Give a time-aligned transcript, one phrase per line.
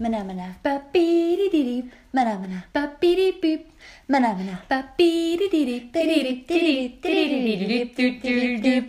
[0.00, 0.24] Mana
[0.62, 3.58] ba bi di di ba bi di bi.
[4.68, 5.90] Ba bi di di di.
[8.22, 8.82] Di di.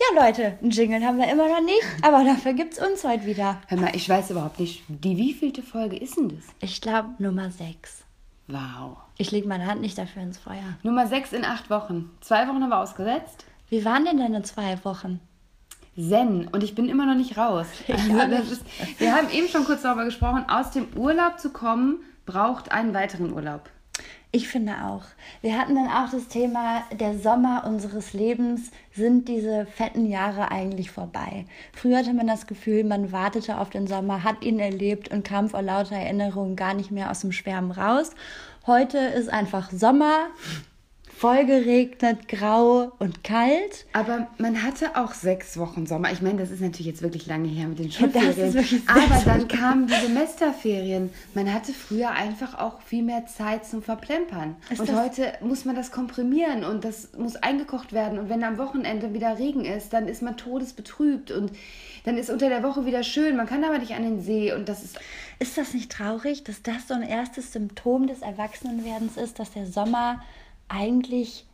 [0.00, 3.60] Ja, Leute, einen Jingle haben wir immer noch nicht, aber dafür gibt's uns heute wieder.
[3.66, 6.46] Hör mal, ich weiß überhaupt nicht, die wievielte Folge ist denn das?
[6.60, 8.04] Ich glaube Nummer 6.
[8.46, 8.96] Wow.
[9.18, 10.78] Ich lege meine Hand nicht dafür ins Feuer.
[10.82, 12.10] Nummer 6 in acht Wochen.
[12.20, 13.44] Zwei Wochen haben wir ausgesetzt.
[13.68, 15.20] Wie waren denn deine zwei Wochen?
[16.08, 16.48] Zen.
[16.48, 17.66] Und ich bin immer noch nicht raus.
[17.88, 18.62] Also ist,
[18.98, 23.32] wir haben eben schon kurz darüber gesprochen, aus dem Urlaub zu kommen, braucht einen weiteren
[23.32, 23.70] Urlaub.
[24.32, 25.02] Ich finde auch.
[25.42, 30.92] Wir hatten dann auch das Thema, der Sommer unseres Lebens sind diese fetten Jahre eigentlich
[30.92, 31.46] vorbei.
[31.72, 35.48] Früher hatte man das Gefühl, man wartete auf den Sommer, hat ihn erlebt und kam
[35.48, 38.12] vor lauter Erinnerungen gar nicht mehr aus dem Schwärmen raus.
[38.68, 40.28] Heute ist einfach Sommer,
[41.20, 43.84] voll geregnet, grau und kalt.
[43.92, 46.10] Aber man hatte auch sechs Wochen Sommer.
[46.12, 48.82] Ich meine, das ist natürlich jetzt wirklich lange her mit den Schulferien.
[48.86, 51.10] aber dann kamen die Semesterferien.
[51.34, 54.56] Man hatte früher einfach auch viel mehr Zeit zum Verplempern.
[54.70, 58.18] Ist und heute muss man das komprimieren und das muss eingekocht werden.
[58.18, 61.52] Und wenn am Wochenende wieder Regen ist, dann ist man todesbetrübt und
[62.04, 63.36] dann ist unter der Woche wieder schön.
[63.36, 64.98] Man kann aber nicht an den See und das ist
[65.38, 69.66] Ist das nicht traurig, dass das so ein erstes Symptom des Erwachsenenwerdens ist, dass der
[69.66, 70.22] Sommer
[70.70, 71.46] eigentlich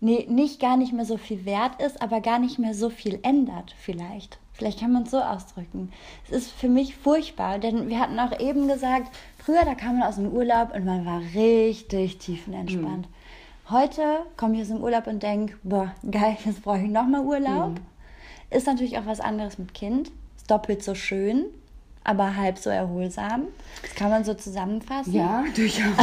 [0.00, 3.18] nee, nicht gar nicht mehr so viel wert ist, aber gar nicht mehr so viel
[3.22, 4.38] ändert vielleicht.
[4.52, 5.90] Vielleicht kann man es so ausdrücken.
[6.26, 10.08] Es ist für mich furchtbar, denn wir hatten auch eben gesagt, früher da kam man
[10.08, 13.08] aus dem Urlaub und man war richtig tiefenentspannt.
[13.70, 14.02] Heute
[14.36, 17.80] komme ich aus dem Urlaub und denke, boah, geil, jetzt brauche ich nochmal Urlaub.
[18.50, 20.10] Ist natürlich auch was anderes mit Kind.
[20.36, 21.46] Ist doppelt so schön,
[22.04, 23.48] aber halb so erholsam.
[23.82, 25.12] Das kann man so zusammenfassen.
[25.12, 25.96] Ja, durchaus.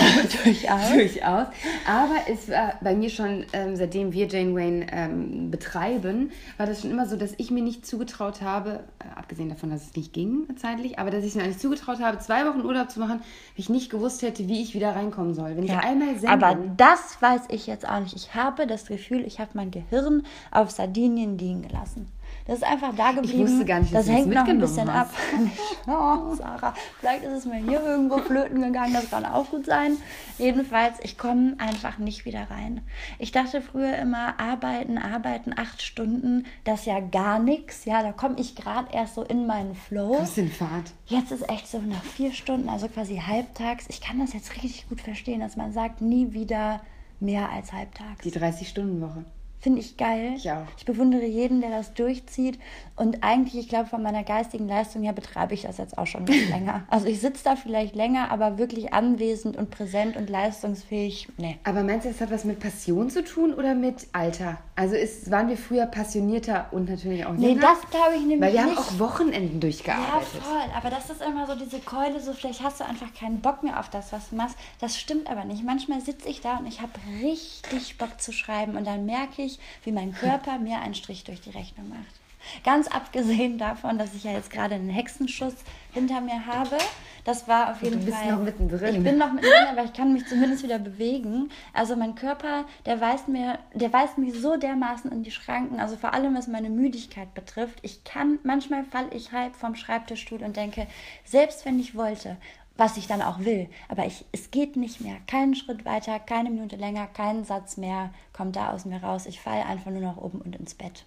[0.43, 0.89] Durchaus.
[0.91, 1.47] durchaus.
[1.87, 6.81] Aber es war bei mir schon, ähm, seitdem wir Jane Wayne ähm, betreiben, war das
[6.81, 10.13] schon immer so, dass ich mir nicht zugetraut habe, äh, abgesehen davon, dass es nicht
[10.13, 13.55] ging zeitlich, aber dass ich mir nicht zugetraut habe, zwei Wochen Urlaub zu machen, wenn
[13.55, 15.55] ich nicht gewusst hätte, wie ich wieder reinkommen soll.
[15.55, 18.15] Wenn ich Ja, einmal zen aber das weiß ich jetzt auch nicht.
[18.15, 22.07] Ich habe das Gefühl, ich habe mein Gehirn auf Sardinien liegen gelassen.
[22.49, 23.43] Das ist einfach da geblieben.
[23.43, 25.11] wusste gar nicht, dass das hängt noch ein bisschen ab.
[25.87, 29.97] Oh, Sarah, vielleicht ist es mir hier irgendwo flöten gegangen, das kann auch gut sein.
[30.37, 32.81] Jedenfalls, ich komme einfach nicht wieder rein.
[33.19, 37.85] Ich dachte früher immer, arbeiten, arbeiten, acht Stunden, das ist ja gar nichts.
[37.85, 40.15] Ja, da komme ich gerade erst so in meinen Flow.
[40.15, 40.91] kommst in Fahrt.
[41.05, 43.85] Jetzt ist echt so nach vier Stunden, also quasi halbtags.
[43.89, 46.81] Ich kann das jetzt richtig gut verstehen, dass man sagt, nie wieder
[47.19, 48.21] mehr als halbtags.
[48.23, 49.25] Die 30-Stunden-Woche.
[49.61, 50.33] Finde ich geil.
[50.37, 50.65] Ich auch.
[50.77, 52.57] Ich bewundere jeden, der das durchzieht.
[52.95, 56.21] Und eigentlich, ich glaube, von meiner geistigen Leistung her betreibe ich das jetzt auch schon
[56.21, 56.83] ein bisschen länger.
[56.89, 61.57] Also ich sitze da vielleicht länger, aber wirklich anwesend und präsent und leistungsfähig, nee.
[61.65, 64.57] Aber meinst du, das hat was mit Passion zu tun oder mit Alter?
[64.77, 67.61] Also ist, waren wir früher passionierter und natürlich auch Nee, jünger?
[67.61, 68.79] das glaube ich nämlich Weil wir haben nicht.
[68.79, 70.41] auch Wochenenden Ja, durchgearbeitet.
[70.41, 70.61] voll.
[70.75, 73.77] Aber das ist immer so diese Keule, so vielleicht hast du einfach keinen Bock mehr
[73.79, 74.55] auf das, was du machst.
[74.79, 75.65] Das stimmt aber nicht.
[75.65, 76.91] Manchmal sitze ich da und ich habe
[77.21, 79.48] richtig Bock zu schreiben und dann merke ich,
[79.83, 82.19] wie mein Körper mir einen Strich durch die Rechnung macht.
[82.63, 85.53] Ganz abgesehen davon, dass ich ja jetzt gerade einen Hexenschuss
[85.93, 86.77] hinter mir habe.
[87.25, 88.31] Das war auf jeden bist Fall.
[88.31, 88.95] noch mittendrin.
[88.95, 91.49] Ich bin noch mittendrin, aber ich kann mich zumindest wieder bewegen.
[91.73, 95.79] Also mein Körper, der weist mir, der weist mich so dermaßen in die Schranken.
[95.79, 97.79] Also vor allem was meine Müdigkeit betrifft.
[97.81, 100.87] Ich kann, manchmal falle ich halb vom Schreibtischstuhl und denke,
[101.25, 102.37] selbst wenn ich wollte,
[102.79, 105.17] was ich dann auch will, aber ich, es geht nicht mehr.
[105.27, 109.25] Keinen Schritt weiter, keine Minute länger, keinen Satz mehr kommt da aus mir raus.
[109.25, 111.05] Ich falle einfach nur nach oben und ins Bett.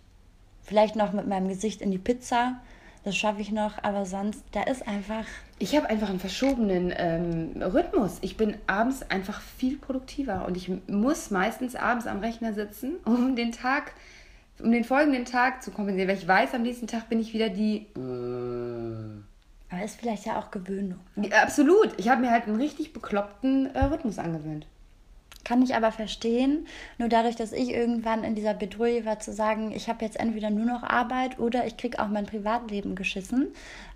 [0.63, 2.61] Vielleicht noch mit meinem Gesicht in die Pizza.
[3.05, 5.25] Das schaffe ich noch, aber sonst, da ist einfach.
[5.59, 8.19] Ich habe einfach einen verschobenen ähm, Rhythmus.
[8.21, 13.35] Ich bin abends einfach viel produktiver und ich muss meistens abends am Rechner sitzen, um
[13.35, 13.95] den Tag,
[14.61, 16.09] um den folgenden Tag zu kompensieren.
[16.09, 17.87] Weil ich weiß, am nächsten Tag bin ich wieder die.
[19.73, 21.01] Aber ist vielleicht ja auch Gewöhnung.
[21.17, 21.95] Ja, Absolut.
[21.97, 24.67] Ich habe mir halt einen richtig bekloppten äh, Rhythmus angewöhnt.
[25.45, 26.67] Kann ich aber verstehen.
[26.99, 30.51] Nur dadurch, dass ich irgendwann in dieser Bedrohung war, zu sagen, ich habe jetzt entweder
[30.51, 33.49] nur noch Arbeit oder ich kriege auch mein Privatleben geschissen,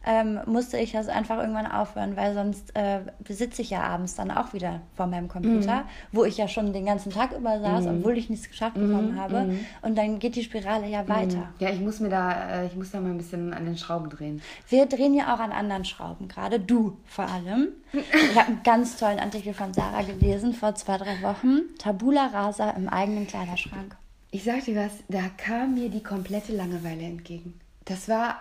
[0.07, 4.31] ähm, musste ich das einfach irgendwann aufhören, weil sonst äh, sitze ich ja abends dann
[4.31, 8.17] auch wieder vor meinem Computer, wo ich ja schon den ganzen Tag über saß, obwohl
[8.17, 9.51] ich nichts geschafft bekommen habe.
[9.83, 11.49] Und dann geht die Spirale ja weiter.
[11.59, 14.09] Ja, ich muss mir da, äh, ich muss da mal ein bisschen an den Schrauben
[14.09, 14.41] drehen.
[14.69, 17.69] Wir drehen ja auch an anderen Schrauben gerade, du vor allem.
[17.93, 21.63] Ich habe einen ganz tollen Artikel von Sarah gelesen vor zwei, drei Wochen.
[21.79, 23.97] Tabula rasa im eigenen Kleiderschrank.
[24.31, 27.59] Ich sag dir was, da kam mir die komplette Langeweile entgegen.
[27.85, 28.37] Das war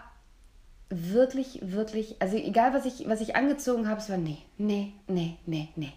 [0.89, 5.37] wirklich, wirklich, also egal was ich, was ich angezogen habe, es war nee, nee, nee,
[5.45, 5.93] nee, nee.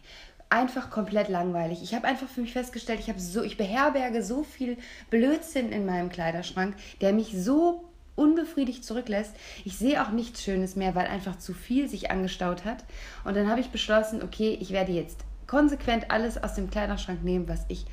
[0.51, 1.83] Einfach komplett langweilig.
[1.83, 4.79] Ich habe einfach für mich festgestellt, ich habe so, ich beherberge so viel
[5.11, 7.85] Blödsinn in meinem Kleiderschrank, der mich so
[8.17, 9.35] unbefriedigt zurücklässt.
[9.65, 12.85] Ich sehe auch nichts Schönes mehr, weil einfach zu viel sich angestaut hat.
[13.25, 17.49] Und dann habe ich beschlossen, okay, ich werde jetzt konsequent alles aus dem Kleiderschrank nehmen,
[17.49, 17.87] was ich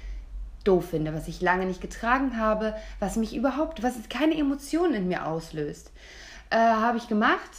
[0.64, 5.08] doof finde, was ich lange nicht getragen habe, was mich überhaupt, was keine Emotionen in
[5.08, 5.92] mir auslöst.
[6.50, 7.52] Äh, habe ich gemacht.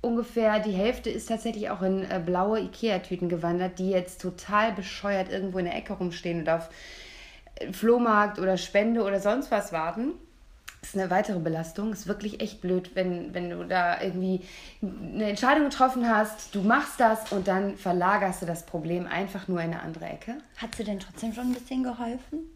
[0.00, 5.30] Ungefähr die Hälfte ist tatsächlich auch in äh, blaue Ikea-Tüten gewandert, die jetzt total bescheuert
[5.30, 6.68] irgendwo in der Ecke rumstehen und auf
[7.72, 10.14] Flohmarkt oder Spende oder sonst was warten
[10.84, 11.92] ist eine weitere Belastung.
[11.92, 14.42] Ist wirklich echt blöd, wenn, wenn du da irgendwie
[14.82, 19.60] eine Entscheidung getroffen hast, du machst das und dann verlagerst du das Problem einfach nur
[19.60, 20.36] in eine andere Ecke.
[20.56, 22.53] Hat sie denn trotzdem schon ein bisschen geholfen?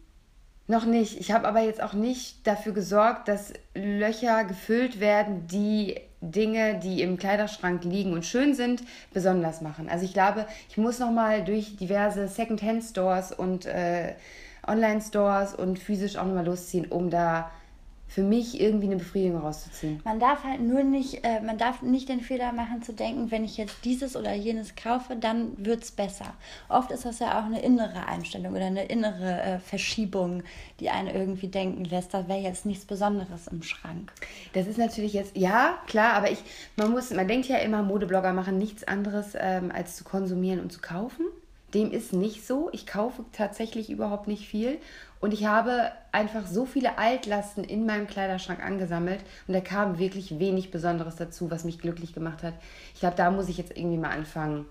[0.69, 1.19] Noch nicht.
[1.19, 7.01] Ich habe aber jetzt auch nicht dafür gesorgt, dass Löcher gefüllt werden, die Dinge, die
[7.01, 9.89] im Kleiderschrank liegen und schön sind, besonders machen.
[9.89, 14.13] Also ich glaube, ich muss noch mal durch diverse Second-Hand-Stores und äh,
[14.67, 17.49] Online-Stores und physisch auch noch mal losziehen, um da
[18.09, 20.01] für mich irgendwie eine Befriedigung rauszuziehen.
[20.03, 23.45] Man darf halt nur nicht, äh, man darf nicht den Fehler machen zu denken, wenn
[23.45, 26.33] ich jetzt dieses oder jenes kaufe, dann wird es besser.
[26.69, 30.41] Oft ist das ja auch eine innere Einstellung oder eine innere äh, Verschiebung,
[30.79, 34.11] die einen irgendwie denken lässt, da wäre jetzt nichts Besonderes im Schrank.
[34.53, 36.39] Das ist natürlich jetzt, ja, klar, aber ich,
[36.77, 40.71] man muss, man denkt ja immer, Modeblogger machen nichts anderes ähm, als zu konsumieren und
[40.71, 41.25] zu kaufen.
[41.75, 42.69] Dem ist nicht so.
[42.71, 44.79] Ich kaufe tatsächlich überhaupt nicht viel
[45.19, 50.39] und ich habe einfach so viele Altlasten in meinem Kleiderschrank angesammelt und da kam wirklich
[50.39, 52.53] wenig Besonderes dazu, was mich glücklich gemacht hat.
[52.93, 54.65] Ich glaube, da muss ich jetzt irgendwie mal anfangen,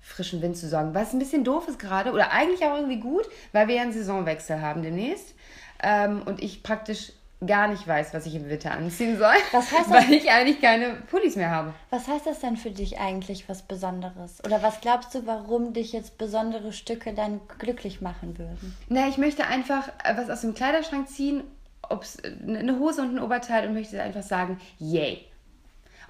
[0.00, 0.94] frischen Wind zu sorgen.
[0.94, 3.92] Was ein bisschen doof ist gerade oder eigentlich auch irgendwie gut, weil wir ja einen
[3.92, 5.34] Saisonwechsel haben demnächst.
[5.82, 7.12] Ähm, und ich praktisch
[7.46, 10.08] gar nicht weiß, was ich im Winter anziehen soll, was heißt das?
[10.08, 11.72] weil ich eigentlich keine Pullis mehr habe.
[11.88, 14.44] Was heißt das denn für dich eigentlich, was Besonderes?
[14.44, 18.76] Oder was glaubst du, warum dich jetzt besondere Stücke dann glücklich machen würden?
[18.88, 21.42] Na, ich möchte einfach äh, was aus dem Kleiderschrank ziehen,
[21.88, 25.24] ob es äh, eine Hose und ein Oberteil und möchte einfach sagen, yay.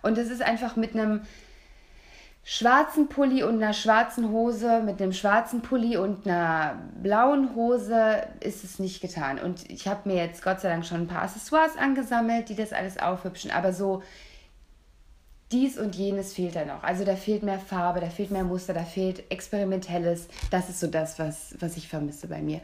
[0.02, 1.22] Und das ist einfach mit einem
[2.52, 8.64] schwarzen Pulli und einer schwarzen Hose, mit einem schwarzen Pulli und einer blauen Hose ist
[8.64, 9.38] es nicht getan.
[9.38, 12.72] Und ich habe mir jetzt Gott sei Dank schon ein paar Accessoires angesammelt, die das
[12.72, 13.52] alles aufhübschen.
[13.52, 14.02] Aber so
[15.52, 16.82] dies und jenes fehlt da noch.
[16.82, 20.26] Also da fehlt mehr Farbe, da fehlt mehr Muster, da fehlt Experimentelles.
[20.50, 22.60] Das ist so das, was, was ich vermisse bei mir.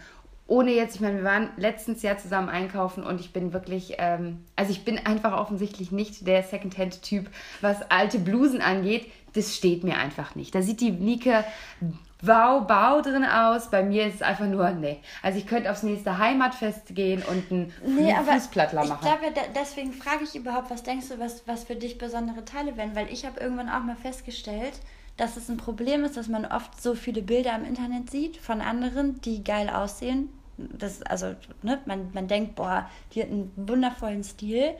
[0.48, 4.44] Ohne jetzt, ich meine, wir waren letztens Jahr zusammen einkaufen und ich bin wirklich, ähm,
[4.54, 7.28] also ich bin einfach offensichtlich nicht der Secondhand-Typ,
[7.60, 9.06] was alte Blusen angeht
[9.36, 10.54] das steht mir einfach nicht.
[10.54, 11.44] Da sieht die Nike
[12.22, 13.70] wow, bau drin aus.
[13.70, 14.98] Bei mir ist es einfach nur, nee.
[15.22, 19.06] Also ich könnte aufs nächste Heimatfest gehen und einen nee, Fußplattler machen.
[19.06, 22.76] Ich glaube, deswegen frage ich überhaupt, was denkst du, was, was für dich besondere Teile
[22.76, 22.96] wären?
[22.96, 24.74] Weil ich habe irgendwann auch mal festgestellt,
[25.16, 28.60] dass es ein Problem ist, dass man oft so viele Bilder im Internet sieht von
[28.60, 30.28] anderen, die geil aussehen.
[30.58, 34.74] Das, also, ne, man, man denkt, boah, die hat einen wundervollen Stil.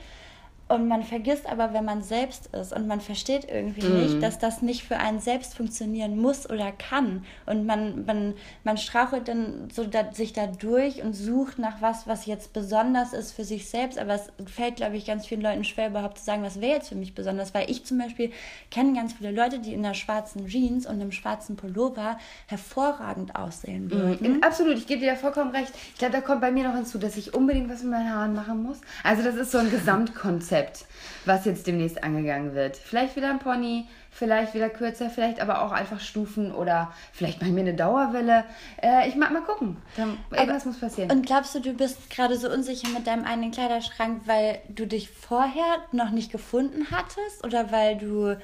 [0.69, 4.03] Und man vergisst aber, wenn man selbst ist und man versteht irgendwie mhm.
[4.03, 7.25] nicht, dass das nicht für einen selbst funktionieren muss oder kann.
[7.47, 8.35] Und man, man,
[8.65, 13.13] man strauchelt dann so da, sich da durch und sucht nach was, was jetzt besonders
[13.13, 13.97] ist für sich selbst.
[13.97, 16.89] Aber es fällt, glaube ich, ganz vielen Leuten schwer, überhaupt zu sagen, was wäre jetzt
[16.89, 17.55] für mich besonders.
[17.55, 18.33] Weil ich zum Beispiel
[18.73, 22.19] kenne ganz viele Leute, die in einer schwarzen Jeans und einem schwarzen Pullover
[22.49, 23.91] hervorragend aussehen mhm.
[23.93, 24.33] würden.
[24.39, 24.43] Mhm.
[24.43, 25.73] Absolut, ich gebe dir ja vollkommen recht.
[25.93, 28.35] Ich glaube, da kommt bei mir noch hinzu, dass ich unbedingt was mit meinen Haaren
[28.35, 28.81] machen muss.
[29.05, 30.56] Also das ist so ein Gesamtkonzept.
[30.57, 30.87] Konzept,
[31.25, 32.77] was jetzt demnächst angegangen wird.
[32.77, 37.51] Vielleicht wieder ein Pony, vielleicht wieder kürzer, vielleicht aber auch einfach Stufen oder vielleicht mal
[37.51, 38.45] mir eine Dauerwelle.
[38.83, 39.77] Äh, ich mag mal gucken.
[39.97, 41.11] Dann, irgendwas muss passieren.
[41.11, 45.11] Und glaubst du, du bist gerade so unsicher mit deinem eigenen Kleiderschrank, weil du dich
[45.11, 48.37] vorher noch nicht gefunden hattest oder weil du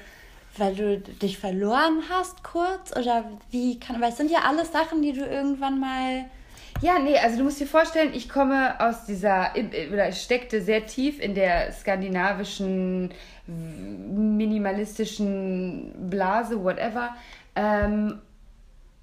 [0.55, 5.01] weil du dich verloren hast kurz oder wie kann weil es sind ja alles Sachen,
[5.01, 6.25] die du irgendwann mal
[6.83, 9.51] ja, nee, also du musst dir vorstellen, ich komme aus dieser,
[9.91, 13.13] oder steckte sehr tief in der skandinavischen,
[13.47, 17.15] minimalistischen Blase, whatever.
[17.55, 18.19] Ähm,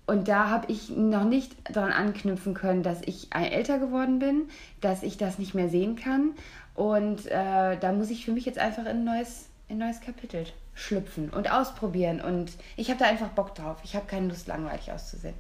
[0.07, 4.51] und da habe ich noch nicht daran anknüpfen können, dass ich älter geworden bin,
[4.83, 6.33] dass ich das nicht mehr sehen kann.
[6.75, 10.03] Und äh, da muss ich für mich jetzt einfach in ein neues, in ein neues
[10.03, 10.45] Kapitel
[10.75, 12.21] schlüpfen und ausprobieren.
[12.21, 13.79] Und ich habe da einfach Bock drauf.
[13.85, 15.35] Ich habe keine Lust, langweilig auszusehen.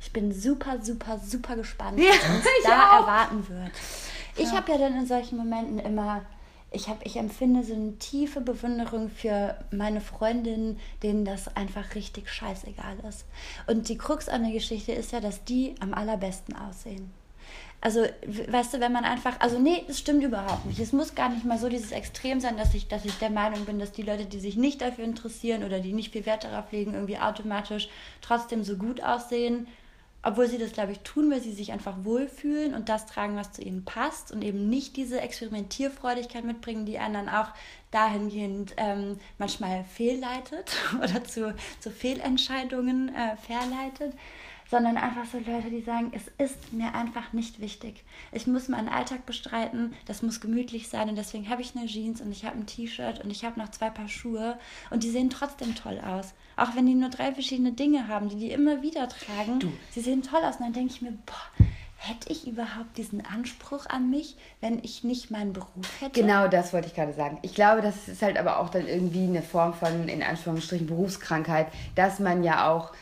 [0.00, 3.00] Ich bin super, super, super gespannt, was ja, uns da auch.
[3.02, 3.72] erwarten wird.
[4.36, 4.56] Ich ja.
[4.56, 6.22] habe ja dann in solchen Momenten immer,
[6.70, 12.30] ich, hab, ich empfinde so eine tiefe Bewunderung für meine Freundinnen, denen das einfach richtig
[12.30, 13.26] scheißegal ist.
[13.66, 17.12] Und die Krux an der Geschichte ist ja, dass die am allerbesten aussehen.
[17.82, 20.78] Also, weißt du, wenn man einfach, also nee, es stimmt überhaupt nicht.
[20.80, 23.64] Es muss gar nicht mal so dieses Extrem sein, dass ich, dass ich der Meinung
[23.64, 26.70] bin, dass die Leute, die sich nicht dafür interessieren oder die nicht viel Wert darauf
[26.72, 27.88] legen, irgendwie automatisch
[28.20, 29.66] trotzdem so gut aussehen
[30.22, 33.52] obwohl sie das, glaube ich, tun, weil sie sich einfach wohlfühlen und das tragen, was
[33.52, 37.48] zu ihnen passt und eben nicht diese Experimentierfreudigkeit mitbringen, die einen dann auch
[37.90, 44.14] dahingehend ähm, manchmal fehlleitet oder zu, zu Fehlentscheidungen äh, verleitet
[44.70, 48.04] sondern einfach so Leute, die sagen, es ist mir einfach nicht wichtig.
[48.30, 52.20] Ich muss meinen Alltag bestreiten, das muss gemütlich sein und deswegen habe ich eine Jeans
[52.20, 54.58] und ich habe ein T-Shirt und ich habe noch zwei Paar Schuhe
[54.90, 56.34] und die sehen trotzdem toll aus.
[56.56, 59.72] Auch wenn die nur drei verschiedene Dinge haben, die die immer wieder tragen, du.
[59.90, 61.64] sie sehen toll aus und dann denke ich mir, boah,
[61.96, 66.20] hätte ich überhaupt diesen Anspruch an mich, wenn ich nicht meinen Beruf hätte?
[66.20, 67.38] Genau das wollte ich gerade sagen.
[67.42, 71.66] Ich glaube, das ist halt aber auch dann irgendwie eine Form von, in Anführungsstrichen, Berufskrankheit,
[71.96, 72.92] dass man ja auch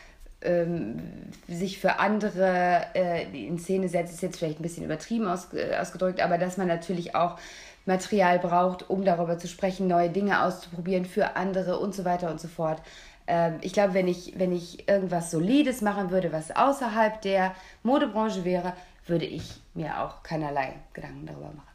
[0.41, 1.01] ähm,
[1.47, 5.75] sich für andere äh, in Szene setzt, ist jetzt vielleicht ein bisschen übertrieben aus, äh,
[5.77, 7.37] ausgedrückt, aber dass man natürlich auch
[7.85, 12.39] Material braucht, um darüber zu sprechen, neue Dinge auszuprobieren für andere und so weiter und
[12.39, 12.81] so fort.
[13.27, 17.53] Ähm, ich glaube, wenn ich, wenn ich irgendwas Solides machen würde, was außerhalb der
[17.83, 18.73] Modebranche wäre,
[19.05, 21.68] würde ich mir auch keinerlei Gedanken darüber machen.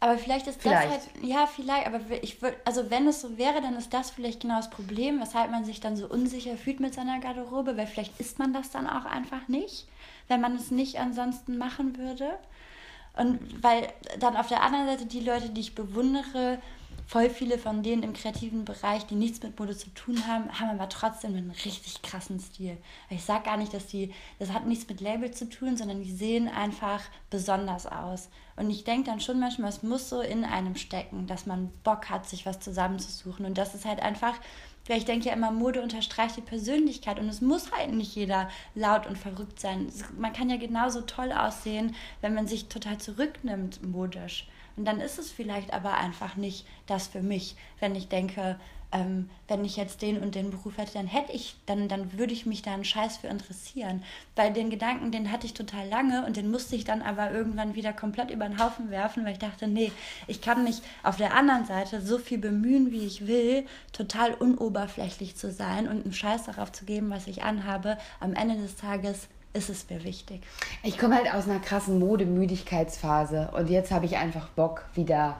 [0.00, 0.84] Aber vielleicht ist vielleicht.
[0.84, 4.10] das halt, ja, vielleicht, aber ich würde, also wenn es so wäre, dann ist das
[4.10, 7.86] vielleicht genau das Problem, weshalb man sich dann so unsicher fühlt mit seiner Garderobe, weil
[7.86, 9.86] vielleicht ist man das dann auch einfach nicht,
[10.28, 12.38] wenn man es nicht ansonsten machen würde.
[13.16, 16.58] Und weil dann auf der anderen Seite die Leute, die ich bewundere,
[17.06, 20.70] voll viele von denen im kreativen Bereich, die nichts mit Mode zu tun haben, haben
[20.70, 22.76] aber trotzdem einen richtig krassen Stil.
[23.10, 26.12] Ich sage gar nicht, dass die, das hat nichts mit Label zu tun, sondern die
[26.12, 28.28] sehen einfach besonders aus.
[28.56, 32.08] Und ich denke dann schon manchmal, es muss so in einem stecken, dass man Bock
[32.08, 33.44] hat, sich was zusammenzusuchen.
[33.44, 34.34] Und das ist halt einfach,
[34.86, 38.48] weil ich denke ja immer, Mode unterstreicht die Persönlichkeit und es muss halt nicht jeder
[38.74, 39.88] laut und verrückt sein.
[40.18, 44.46] Man kann ja genauso toll aussehen, wenn man sich total zurücknimmt modisch.
[44.76, 48.58] Und dann ist es vielleicht aber einfach nicht das für mich, wenn ich denke,
[48.94, 52.32] ähm, wenn ich jetzt den und den Beruf hätte, dann hätte ich, dann, dann würde
[52.32, 54.04] ich mich da einen Scheiß für interessieren.
[54.36, 57.74] Weil den Gedanken, den hatte ich total lange und den musste ich dann aber irgendwann
[57.74, 59.90] wieder komplett über den Haufen werfen, weil ich dachte, nee,
[60.28, 65.36] ich kann mich auf der anderen Seite so viel bemühen, wie ich will, total unoberflächlich
[65.36, 67.98] zu sein und einen Scheiß darauf zu geben, was ich anhabe.
[68.20, 70.42] Am Ende des Tages ist es mir wichtig.
[70.82, 75.36] Ich komme halt aus einer krassen Modemüdigkeitsphase und jetzt habe ich einfach Bock wieder.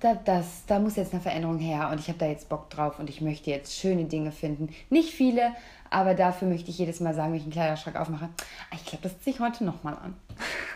[0.00, 2.98] Da, das, da muss jetzt eine Veränderung her und ich habe da jetzt Bock drauf
[2.98, 4.68] und ich möchte jetzt schöne Dinge finden.
[4.90, 5.52] Nicht viele,
[5.88, 8.28] aber dafür möchte ich jedes Mal sagen, wenn ich einen Kleiderschrank aufmache,
[8.70, 10.14] ah, ich glaube, das ziehe ich heute nochmal an.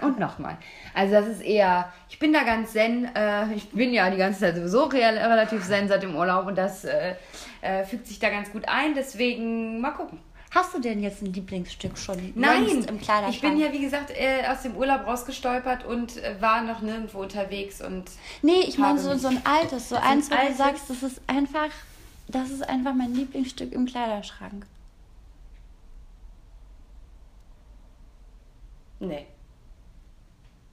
[0.06, 0.56] Und nochmal.
[0.94, 3.14] Also das ist eher, ich bin da ganz zen.
[3.14, 6.86] Äh, ich bin ja die ganze Zeit sowieso relativ zen seit dem Urlaub und das
[6.86, 7.16] äh,
[7.60, 8.94] äh, fügt sich da ganz gut ein.
[8.94, 10.18] Deswegen mal gucken.
[10.50, 12.32] Hast du denn jetzt ein Lieblingsstück schon?
[12.34, 13.34] Nein, im Kleiderschrank?
[13.34, 17.20] ich bin ja wie gesagt äh, aus dem Urlaub rausgestolpert und äh, war noch nirgendwo
[17.20, 18.04] unterwegs und.
[18.42, 21.70] Nee, ich meine so, so ein altes, so eins, wo du sagst, das ist einfach,
[22.26, 24.66] das ist einfach mein Lieblingsstück im Kleiderschrank.
[28.98, 29.26] Nee.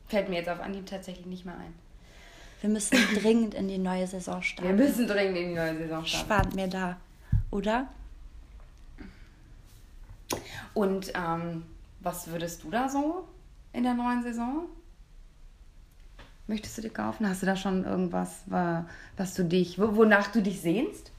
[0.07, 1.73] Fällt mir jetzt auf Anhieb tatsächlich nicht mehr ein.
[2.61, 4.75] Wir müssen dringend in die neue Saison starten.
[4.75, 6.25] Wir müssen dringend in die neue Saison starten.
[6.25, 6.97] Spart mir da,
[7.51, 7.87] oder?
[10.77, 11.63] Und ähm,
[12.01, 13.27] was würdest du da so
[13.73, 14.67] in der neuen Saison?
[16.45, 17.27] Möchtest du dir kaufen?
[17.27, 21.11] Hast du da schon irgendwas, was du dich, wonach du dich sehnst?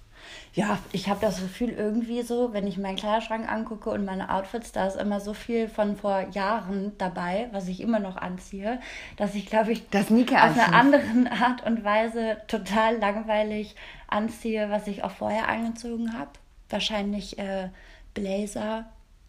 [0.54, 4.70] Ja, ich habe das Gefühl irgendwie so, wenn ich meinen Kleiderschrank angucke und meine Outfits,
[4.70, 8.80] da ist immer so viel von vor Jahren dabei, was ich immer noch anziehe,
[9.16, 13.74] dass ich glaube ich das auf einer anderen Art und Weise total langweilig
[14.06, 16.30] anziehe, was ich auch vorher angezogen habe.
[16.68, 17.70] Wahrscheinlich äh,
[18.14, 18.86] Blazer,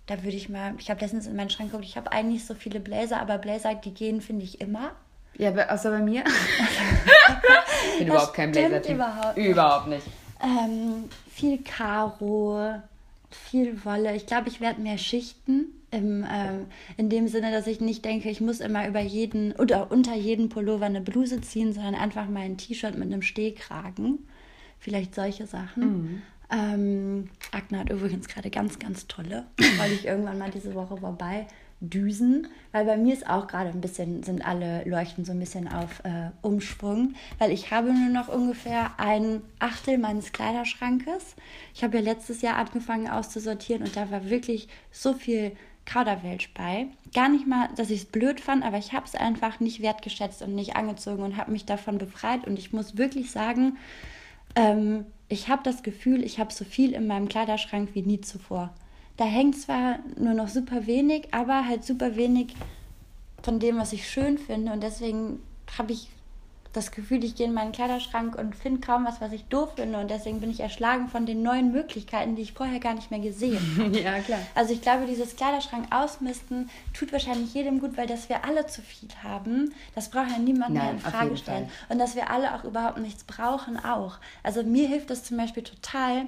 [0.09, 2.55] da würde ich mal, ich habe letztens in meinen Schrank geguckt, ich habe eigentlich so
[2.55, 4.91] viele Blazer, aber Blazer, die gehen, finde ich immer.
[5.37, 6.23] Ja, außer bei mir.
[7.93, 8.95] ich bin überhaupt kein Blazer-Typ.
[8.95, 9.47] Überhaupt nicht.
[9.47, 10.03] Überhaupt nicht.
[10.41, 12.81] Ähm, viel Karo,
[13.29, 14.15] viel Wolle.
[14.15, 15.67] Ich glaube, ich werde mehr Schichten.
[15.91, 19.91] Im, ähm, in dem Sinne, dass ich nicht denke, ich muss immer über jeden oder
[19.91, 24.19] unter jeden Pullover eine Bluse ziehen, sondern einfach mal ein T-Shirt mit einem Stehkragen.
[24.79, 25.83] Vielleicht solche Sachen.
[25.83, 26.21] Mhm.
[26.51, 29.45] Ähm, Agna hat übrigens gerade ganz, ganz tolle,
[29.77, 31.47] weil ich irgendwann mal diese Woche vorbei
[31.81, 35.67] düsen, weil bei mir ist auch gerade ein bisschen, sind alle Leuchten so ein bisschen
[35.67, 41.35] auf äh, Umschwung, weil ich habe nur noch ungefähr ein Achtel meines Kleiderschrankes.
[41.73, 45.53] Ich habe ja letztes Jahr angefangen auszusortieren und da war wirklich so viel
[45.85, 46.87] Kauderwelsch bei.
[47.13, 50.41] Gar nicht mal, dass ich es blöd fand, aber ich habe es einfach nicht wertgeschätzt
[50.41, 53.77] und nicht angezogen und habe mich davon befreit und ich muss wirklich sagen,
[54.55, 58.71] ähm, ich habe das Gefühl, ich habe so viel in meinem Kleiderschrank wie nie zuvor.
[59.15, 62.55] Da hängt zwar nur noch super wenig, aber halt super wenig
[63.43, 64.71] von dem, was ich schön finde.
[64.71, 65.39] Und deswegen
[65.77, 66.09] habe ich
[66.79, 69.99] das Gefühl, ich gehe in meinen Kleiderschrank und finde kaum was, was ich doof finde.
[69.99, 73.19] Und deswegen bin ich erschlagen von den neuen Möglichkeiten, die ich vorher gar nicht mehr
[73.19, 73.99] gesehen habe.
[73.99, 74.39] ja, klar.
[74.55, 78.81] Also ich glaube, dieses Kleiderschrank ausmisten tut wahrscheinlich jedem gut, weil dass wir alle zu
[78.81, 81.67] viel haben, das braucht ja niemand Nein, mehr in Frage stellen.
[81.67, 81.89] Fall.
[81.89, 84.17] Und dass wir alle auch überhaupt nichts brauchen, auch.
[84.43, 86.27] Also mir hilft das zum Beispiel total,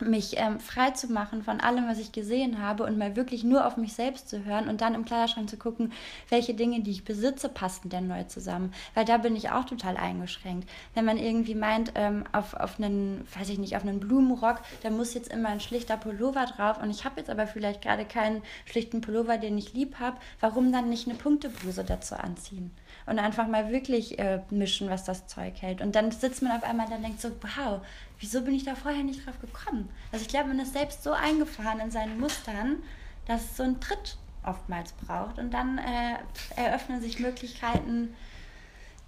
[0.00, 3.66] mich ähm, frei zu machen von allem, was ich gesehen habe und mal wirklich nur
[3.66, 5.92] auf mich selbst zu hören und dann im Kleiderschrank zu gucken,
[6.28, 8.72] welche Dinge, die ich besitze, passen denn neu zusammen.
[8.94, 10.68] Weil da bin ich auch total eingeschränkt.
[10.94, 14.90] Wenn man irgendwie meint, ähm, auf, auf einen, weiß ich nicht, auf einen Blumenrock, da
[14.90, 18.42] muss jetzt immer ein schlichter Pullover drauf und ich habe jetzt aber vielleicht gerade keinen
[18.64, 22.72] schlichten Pullover, den ich lieb habe, warum dann nicht eine Punktebluse dazu anziehen?
[23.06, 25.80] Und einfach mal wirklich äh, mischen, was das Zeug hält.
[25.80, 27.80] Und dann sitzt man auf einmal und denkt so, wow,
[28.18, 29.90] wieso bin ich da vorher nicht drauf gekommen?
[30.12, 32.82] Also ich glaube, man ist selbst so eingefahren in seinen Mustern,
[33.26, 35.38] dass es so einen Tritt oftmals braucht.
[35.38, 36.16] Und dann äh,
[36.56, 38.14] eröffnen sich Möglichkeiten,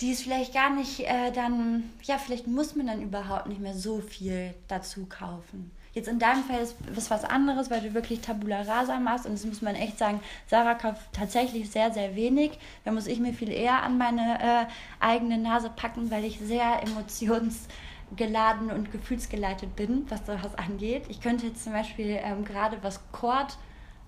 [0.01, 3.75] die es vielleicht gar nicht äh, dann, ja, vielleicht muss man dann überhaupt nicht mehr
[3.75, 5.71] so viel dazu kaufen.
[5.97, 9.33] Jetzt in deinem Fall ist es was anderes, weil du wirklich Tabula Rasa machst und
[9.33, 12.59] das muss man echt sagen, Sarah kauft tatsächlich sehr, sehr wenig.
[12.85, 14.67] Da muss ich mir viel eher an meine äh,
[15.01, 21.05] eigene Nase packen, weil ich sehr emotionsgeladen und gefühlsgeleitet bin, was das angeht.
[21.09, 23.57] Ich könnte jetzt zum Beispiel ähm, gerade was Chord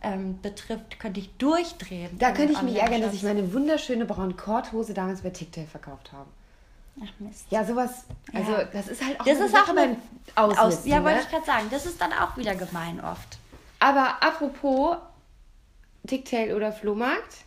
[0.03, 2.11] ähm, betrifft, könnte ich durchdrehen.
[2.19, 6.13] Da könnte ich mich ärgern, dass ich meine wunderschöne braune Kordhose damals bei TikTok verkauft
[6.13, 6.29] habe.
[7.03, 7.47] Ach Mist.
[7.51, 8.65] Ja, sowas, also ja.
[8.65, 9.97] das ist halt auch das ist Sache auch beim
[10.35, 11.05] Ausmisten, Aus, Ja, ne?
[11.05, 13.39] wollte ich gerade sagen, das ist dann auch wieder gemein oft.
[13.79, 14.97] Aber apropos
[16.07, 17.45] Ticktail oder Flohmarkt,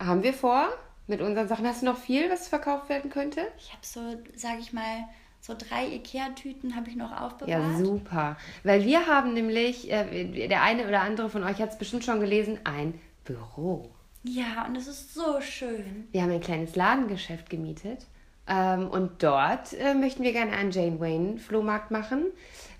[0.00, 0.68] haben wir vor
[1.06, 1.66] mit unseren Sachen.
[1.66, 3.46] Hast du noch viel, was verkauft werden könnte?
[3.58, 4.00] Ich habe so,
[4.34, 5.04] sage ich mal,
[5.40, 7.48] so drei Ikea-Tüten habe ich noch aufbewahrt.
[7.48, 8.36] Ja, super.
[8.64, 12.20] Weil wir haben nämlich, äh, der eine oder andere von euch hat es bestimmt schon
[12.20, 13.90] gelesen, ein Büro.
[14.24, 16.08] Ja, und es ist so schön.
[16.10, 18.06] Wir haben ein kleines Ladengeschäft gemietet
[18.48, 22.26] ähm, und dort äh, möchten wir gerne einen Jane Wayne Flohmarkt machen.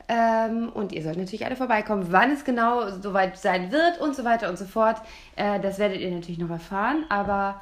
[0.09, 2.07] Ähm, und ihr sollt natürlich alle vorbeikommen.
[2.11, 4.99] Wann es genau soweit sein wird und so weiter und so fort,
[5.35, 7.05] äh, das werdet ihr natürlich noch erfahren.
[7.09, 7.61] Aber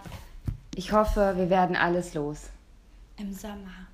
[0.74, 2.50] ich hoffe, wir werden alles los.
[3.16, 3.86] Im Sommer.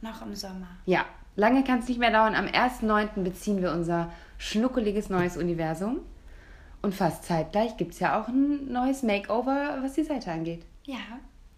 [0.00, 0.68] Noch im Sommer.
[0.84, 1.04] Ja,
[1.36, 2.34] lange kann es nicht mehr dauern.
[2.34, 3.22] Am 1.9.
[3.22, 6.00] beziehen wir unser schnuckeliges neues Universum.
[6.82, 10.64] Und fast zeitgleich gibt es ja auch ein neues Makeover, was die Seite angeht.
[10.84, 10.98] Ja,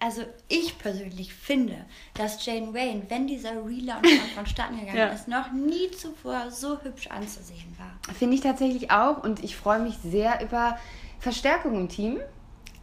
[0.00, 1.84] also ich persönlich finde,
[2.14, 5.08] dass Jane Wayne, wenn dieser Relaunch vonstatten gegangen ja.
[5.08, 8.14] ist, noch nie zuvor so hübsch anzusehen war.
[8.14, 10.78] Finde ich tatsächlich auch und ich freue mich sehr über
[11.18, 12.20] Verstärkung im Team.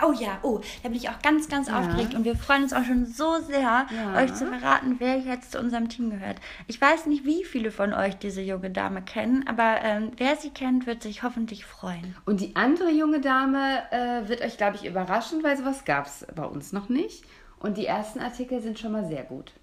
[0.04, 1.80] Oh ja, oh, da bin ich auch ganz, ganz ja.
[1.80, 4.16] aufgeregt und wir freuen uns auch schon so sehr, ja.
[4.18, 6.38] euch zu verraten, wer jetzt zu unserem Team gehört.
[6.68, 10.50] Ich weiß nicht, wie viele von euch diese junge Dame kennen, aber ähm, wer sie
[10.50, 12.16] kennt, wird sich hoffentlich freuen.
[12.26, 16.28] Und die andere junge Dame äh, wird euch, glaube ich, überraschen, weil sowas gab es
[16.36, 17.24] bei uns noch nicht.
[17.60, 19.54] Und die ersten Artikel sind schon mal sehr gut.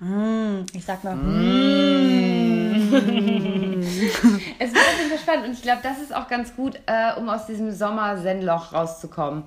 [0.00, 1.14] Mm, ich sag mal.
[1.14, 2.76] Mm.
[4.58, 7.14] es wird auf jeden Fall spannend und ich glaube, das ist auch ganz gut, äh,
[7.18, 9.44] um aus diesem Sommer-Zen-Loch rauszukommen.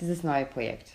[0.00, 0.88] Dieses neue Projekt.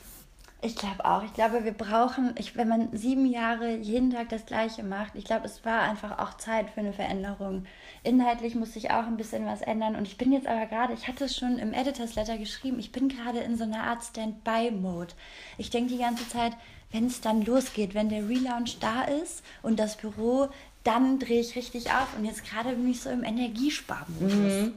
[0.65, 1.21] Ich glaube auch.
[1.21, 5.23] Ich glaube, wir brauchen, ich, wenn man sieben Jahre jeden Tag das Gleiche macht, ich
[5.23, 7.67] glaube, es war einfach auch Zeit für eine Veränderung.
[8.01, 9.95] Inhaltlich muss sich auch ein bisschen was ändern.
[9.95, 12.91] Und ich bin jetzt aber gerade, ich hatte es schon im Editors Letter geschrieben, ich
[12.91, 15.13] bin gerade in so einer Art Standby-Mode.
[15.59, 16.53] Ich denke die ganze Zeit,
[16.91, 20.49] wenn es dann losgeht, wenn der Relaunch da ist und das Büro,
[20.85, 22.17] dann drehe ich richtig auf.
[22.17, 24.33] Und jetzt gerade bin ich so im Energiesparmodus.
[24.33, 24.73] Mhm.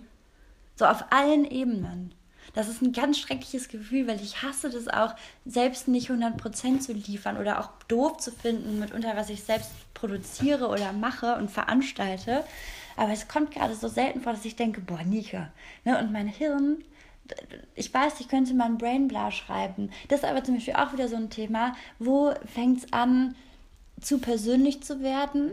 [0.74, 2.12] So auf allen Ebenen.
[2.54, 6.92] Das ist ein ganz schreckliches Gefühl, weil ich hasse das auch, selbst nicht 100% zu
[6.92, 12.42] liefern oder auch doof zu finden, mitunter, was ich selbst produziere oder mache und veranstalte.
[12.96, 15.52] Aber es kommt gerade so selten vor, dass ich denke, boah, Nika.
[15.84, 15.98] Ne?
[15.98, 16.78] Und mein Hirn
[17.74, 19.90] ich weiß, ich könnte mal ein Brainblar schreiben.
[20.08, 21.76] Das ist aber zum Beispiel auch wieder so ein Thema.
[21.98, 23.34] Wo fängt es an,
[24.00, 25.52] zu persönlich zu werden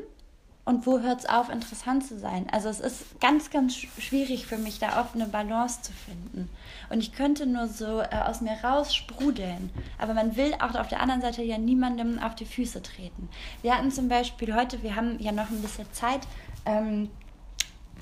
[0.66, 2.48] und wo hört es auf, interessant zu sein?
[2.52, 6.50] Also es ist ganz, ganz schwierig für mich, da oft eine Balance zu finden.
[6.90, 9.70] Und ich könnte nur so äh, aus mir raus sprudeln.
[10.00, 13.30] Aber man will auch auf der anderen Seite ja niemandem auf die Füße treten.
[13.62, 16.22] Wir hatten zum Beispiel heute, wir haben ja noch ein bisschen Zeit,
[16.66, 17.12] ähm,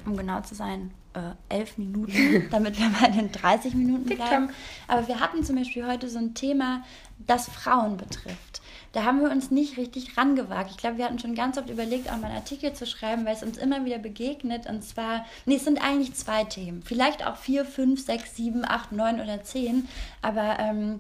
[0.05, 4.49] um genau zu sein, äh, elf Minuten, damit wir mal in den 30 Minuten bleiben.
[4.87, 6.83] Aber wir hatten zum Beispiel heute so ein Thema,
[7.25, 8.61] das Frauen betrifft.
[8.91, 10.69] Da haben wir uns nicht richtig rangewagt.
[10.69, 13.35] Ich glaube, wir hatten schon ganz oft überlegt, auch mal einen Artikel zu schreiben, weil
[13.35, 14.67] es uns immer wieder begegnet.
[14.67, 16.83] Und zwar, nee, es sind eigentlich zwei Themen.
[16.83, 19.87] Vielleicht auch vier, fünf, sechs, sieben, acht, neun oder zehn.
[20.21, 20.99] Aber ähm,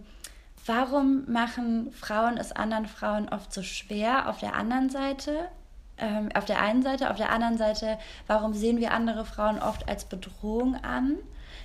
[0.65, 5.49] warum machen Frauen es anderen Frauen oft so schwer auf der anderen Seite?
[5.97, 9.87] Ähm, auf der einen Seite, auf der anderen Seite, warum sehen wir andere Frauen oft
[9.87, 11.17] als Bedrohung an?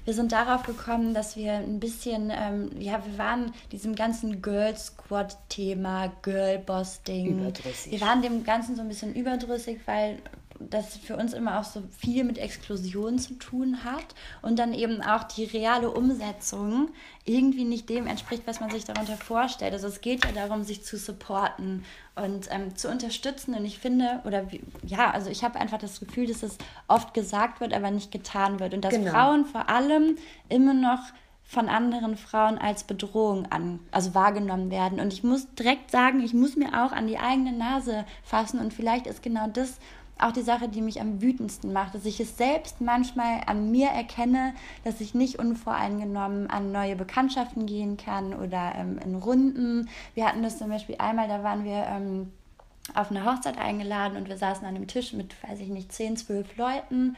[0.08, 4.74] wir sind darauf gekommen, dass wir ein bisschen, ähm, ja, wir waren diesem ganzen Girl
[4.74, 7.40] Squad-Thema, Girl Boss-Ding.
[7.40, 7.92] Überdrüssig.
[7.92, 10.16] Wir waren dem Ganzen so ein bisschen überdrüssig, weil
[10.60, 15.02] das für uns immer auch so viel mit Explosion zu tun hat und dann eben
[15.02, 16.90] auch die reale Umsetzung
[17.24, 19.72] irgendwie nicht dem entspricht, was man sich darunter vorstellt.
[19.72, 21.84] Also es geht ja darum, sich zu supporten
[22.16, 23.54] und ähm, zu unterstützen.
[23.54, 27.14] Und ich finde, oder wie, ja, also ich habe einfach das Gefühl, dass es oft
[27.14, 28.74] gesagt wird, aber nicht getan wird.
[28.74, 29.10] Und dass genau.
[29.10, 30.16] Frauen vor allem
[30.48, 31.00] immer noch
[31.48, 35.00] von anderen Frauen als Bedrohung an, also wahrgenommen werden.
[35.00, 38.60] Und ich muss direkt sagen, ich muss mir auch an die eigene Nase fassen.
[38.60, 39.78] Und vielleicht ist genau das
[40.18, 43.88] auch die Sache, die mich am wütendsten macht, dass ich es selbst manchmal an mir
[43.88, 44.54] erkenne,
[44.84, 49.88] dass ich nicht unvoreingenommen an neue Bekanntschaften gehen kann oder ähm, in Runden.
[50.14, 52.32] Wir hatten das zum Beispiel einmal, da waren wir ähm,
[52.94, 56.16] auf eine Hochzeit eingeladen und wir saßen an einem Tisch mit, weiß ich nicht, zehn,
[56.16, 57.16] zwölf Leuten.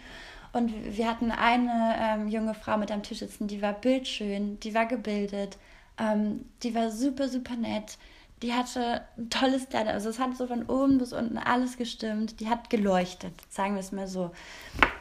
[0.52, 4.74] Und wir hatten eine ähm, junge Frau mit am Tisch sitzen, die war bildschön, die
[4.74, 5.58] war gebildet,
[5.98, 7.98] ähm, die war super, super nett
[8.42, 9.86] die hatte ein tolles Kleid.
[9.88, 12.40] Also es hat so von oben bis unten alles gestimmt.
[12.40, 14.30] Die hat geleuchtet, sagen wir es mal so.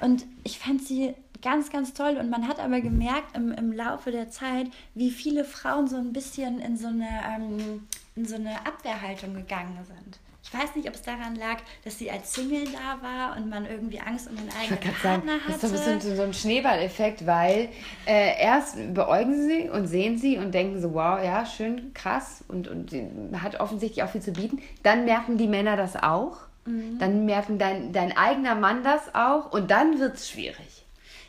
[0.01, 2.17] Und ich fand sie ganz, ganz toll.
[2.17, 6.13] Und man hat aber gemerkt im, im Laufe der Zeit, wie viele Frauen so ein
[6.13, 10.19] bisschen in so eine, ähm, in so eine Abwehrhaltung gegangen sind.
[10.51, 13.67] Ich weiß nicht, ob es daran lag, dass sie als Single da war und man
[13.67, 15.59] irgendwie Angst um den eigenen Partner sagen, hatte.
[15.61, 17.69] Das ist so ein bisschen so ein Schneeballeffekt, weil
[18.07, 22.67] äh, erst beäugen sie und sehen sie und denken so, wow, ja, schön, krass und,
[22.67, 22.91] und
[23.39, 24.59] hat offensichtlich auch viel zu bieten.
[24.81, 26.37] Dann merken die Männer das auch.
[26.65, 26.97] Mhm.
[26.97, 30.68] Dann merken dein, dein eigener Mann das auch und dann wird es schwierig.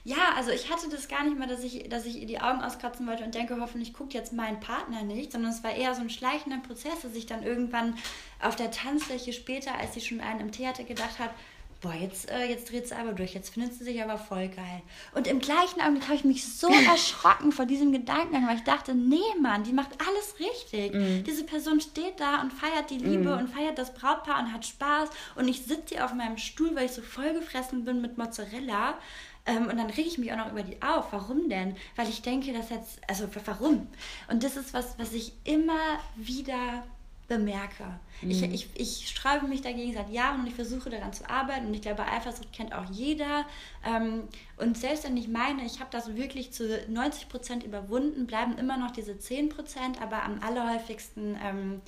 [0.05, 2.63] Ja, also ich hatte das gar nicht mal, dass ich, dass ich ihr die Augen
[2.63, 6.01] auskratzen wollte und denke, hoffentlich guckt jetzt mein Partner nicht, sondern es war eher so
[6.01, 7.95] ein schleichender Prozess, dass ich dann irgendwann
[8.41, 11.33] auf der Tanzfläche später, als sie schon einen im Tee hatte, gedacht habe,
[11.81, 14.83] boah, jetzt, äh, jetzt dreht sie aber durch, jetzt findet sie sich aber voll geil.
[15.15, 18.95] Und im gleichen Augenblick habe ich mich so erschrocken vor diesem Gedanken, weil ich dachte,
[18.95, 20.93] nee, Mann, die macht alles richtig.
[20.93, 21.25] Mm.
[21.25, 23.39] Diese Person steht da und feiert die Liebe mm.
[23.39, 25.09] und feiert das Brautpaar und hat Spaß.
[25.37, 28.99] Und ich sitze hier auf meinem Stuhl, weil ich so vollgefressen bin mit Mozzarella
[29.47, 31.13] ähm, und dann rege ich mich auch noch über die auf.
[31.13, 31.77] Warum denn?
[31.97, 33.87] Weil ich denke, dass jetzt, also warum?
[34.29, 36.85] Und das ist was, was ich immer wieder
[37.31, 37.85] bemerke.
[38.21, 38.31] Mhm.
[38.31, 41.75] Ich, ich, ich sträube mich dagegen seit Jahren und ich versuche daran zu arbeiten und
[41.75, 43.47] ich glaube, Eifersucht kennt auch jeder.
[43.87, 44.25] Ähm,
[44.59, 48.77] und selbst wenn ich meine, ich habe das wirklich zu 90 Prozent überwunden, bleiben immer
[48.77, 51.81] noch diese 10 Prozent, aber am allerhäufigsten ähm,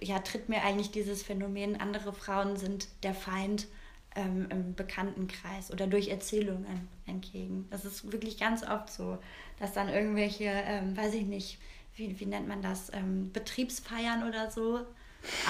[0.00, 3.66] ja, tritt mir eigentlich dieses Phänomen, andere Frauen sind der Feind
[4.16, 7.66] ähm, im Bekanntenkreis oder durch Erzählungen entgegen.
[7.70, 9.18] Das ist wirklich ganz oft so,
[9.58, 11.58] dass dann irgendwelche, ähm, weiß ich nicht,
[11.96, 14.80] wie, wie nennt man das, ähm, Betriebsfeiern oder so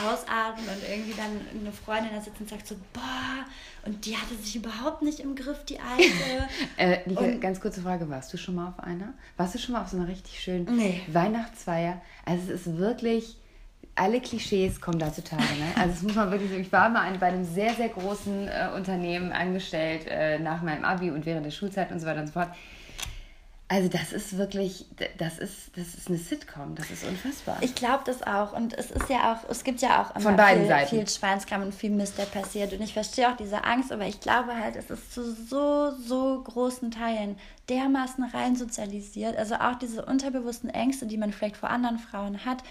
[0.02, 3.44] ausatmen und irgendwie dann eine Freundin da sitzt und sagt so, boah,
[3.84, 6.48] und die hatte sich überhaupt nicht im Griff, die alte.
[6.76, 9.14] äh, und, ganz kurze Frage, warst du schon mal auf einer?
[9.36, 11.02] Warst du schon mal auf so einer richtig schönen nee.
[11.08, 12.00] Weihnachtsfeier?
[12.24, 13.36] Also es ist wirklich
[13.98, 15.42] alle Klischees kommen da zutage.
[15.42, 15.72] Ne?
[15.76, 16.62] Also das muss man wirklich sagen.
[16.62, 21.10] Ich war mal bei einem sehr, sehr großen äh, Unternehmen angestellt äh, nach meinem Abi
[21.10, 22.48] und während der Schulzeit und so weiter und so fort.
[23.70, 24.86] Also das ist wirklich,
[25.18, 27.58] das ist, das ist eine Sitcom, das ist unfassbar.
[27.60, 30.36] Ich glaube das auch und es ist ja auch, es gibt ja auch immer Von
[30.36, 30.88] beiden viel, Seiten.
[30.88, 34.20] viel Schweinskram und viel Mist, der passiert und ich verstehe auch diese Angst, aber ich
[34.20, 37.36] glaube halt, es ist zu so, so großen Teilen
[37.68, 42.62] dermaßen rein sozialisiert, also auch diese unterbewussten Ängste, die man vielleicht vor anderen Frauen hat,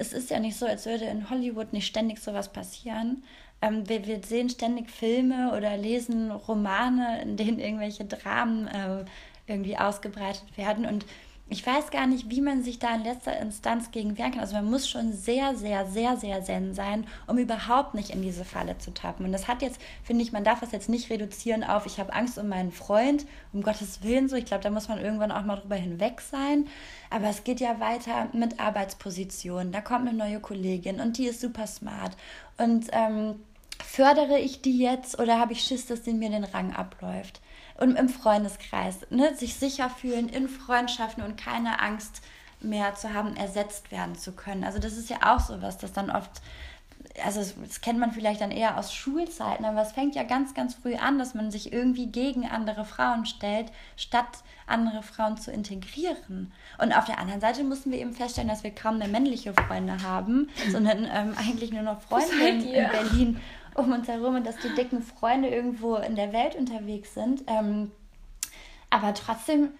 [0.00, 3.22] es ist ja nicht so, als würde in Hollywood nicht ständig sowas passieren.
[3.60, 9.04] Ähm, wir, wir, sehen ständig Filme oder lesen Romane, in denen irgendwelche Dramen äh,
[9.46, 10.86] irgendwie ausgebreitet werden.
[10.86, 11.04] Und
[11.50, 14.40] ich weiß gar nicht, wie man sich da in letzter Instanz gegen wehren kann.
[14.40, 18.44] Also man muss schon sehr, sehr, sehr, sehr zen sein, um überhaupt nicht in diese
[18.44, 19.26] Falle zu tappen.
[19.26, 22.12] Und das hat jetzt, finde ich, man darf das jetzt nicht reduzieren auf, ich habe
[22.12, 24.36] Angst um meinen Freund, um Gottes Willen so.
[24.36, 26.68] Ich glaube, da muss man irgendwann auch mal drüber hinweg sein.
[27.10, 29.72] Aber es geht ja weiter mit Arbeitspositionen.
[29.72, 32.16] Da kommt eine neue Kollegin und die ist super smart.
[32.58, 33.40] Und ähm,
[33.84, 37.40] fördere ich die jetzt oder habe ich Schiss, dass die mir den Rang abläuft?
[37.80, 42.22] Und im Freundeskreis, ne, sich sicher fühlen in Freundschaften und keine Angst
[42.60, 44.64] mehr zu haben, ersetzt werden zu können.
[44.64, 46.30] Also das ist ja auch so was, das dann oft,
[47.24, 50.74] also das kennt man vielleicht dann eher aus Schulzeiten, aber es fängt ja ganz, ganz
[50.74, 56.52] früh an, dass man sich irgendwie gegen andere Frauen stellt, statt andere Frauen zu integrieren.
[56.78, 60.02] Und auf der anderen Seite mussten wir eben feststellen, dass wir kaum mehr männliche Freunde
[60.02, 63.40] haben, sondern ähm, eigentlich nur noch Freunde in Berlin
[63.74, 67.44] um uns herum und dass die dicken Freunde irgendwo in der Welt unterwegs sind.
[67.46, 67.90] Ähm,
[68.90, 69.70] aber trotzdem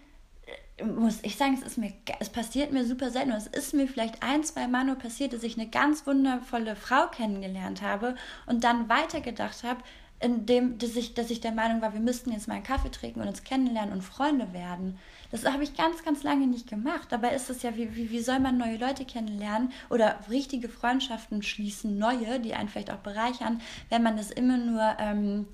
[0.84, 3.32] muss ich sagen, es ist mir, es passiert mir super selten.
[3.32, 7.06] Es ist mir vielleicht ein, zwei Mal nur passiert, dass ich eine ganz wundervolle Frau
[7.08, 9.80] kennengelernt habe und dann weitergedacht habe,
[10.20, 13.20] indem dass ich, dass ich der Meinung war, wir müssten jetzt mal einen Kaffee trinken
[13.20, 14.98] und uns kennenlernen und Freunde werden.
[15.30, 17.08] Das habe ich ganz, ganz lange nicht gemacht.
[17.10, 21.42] Dabei ist es ja, wie, wie, wie soll man neue Leute kennenlernen oder richtige Freundschaften
[21.42, 25.46] schließen, neue, die einen vielleicht auch bereichern, wenn man das immer nur ähm,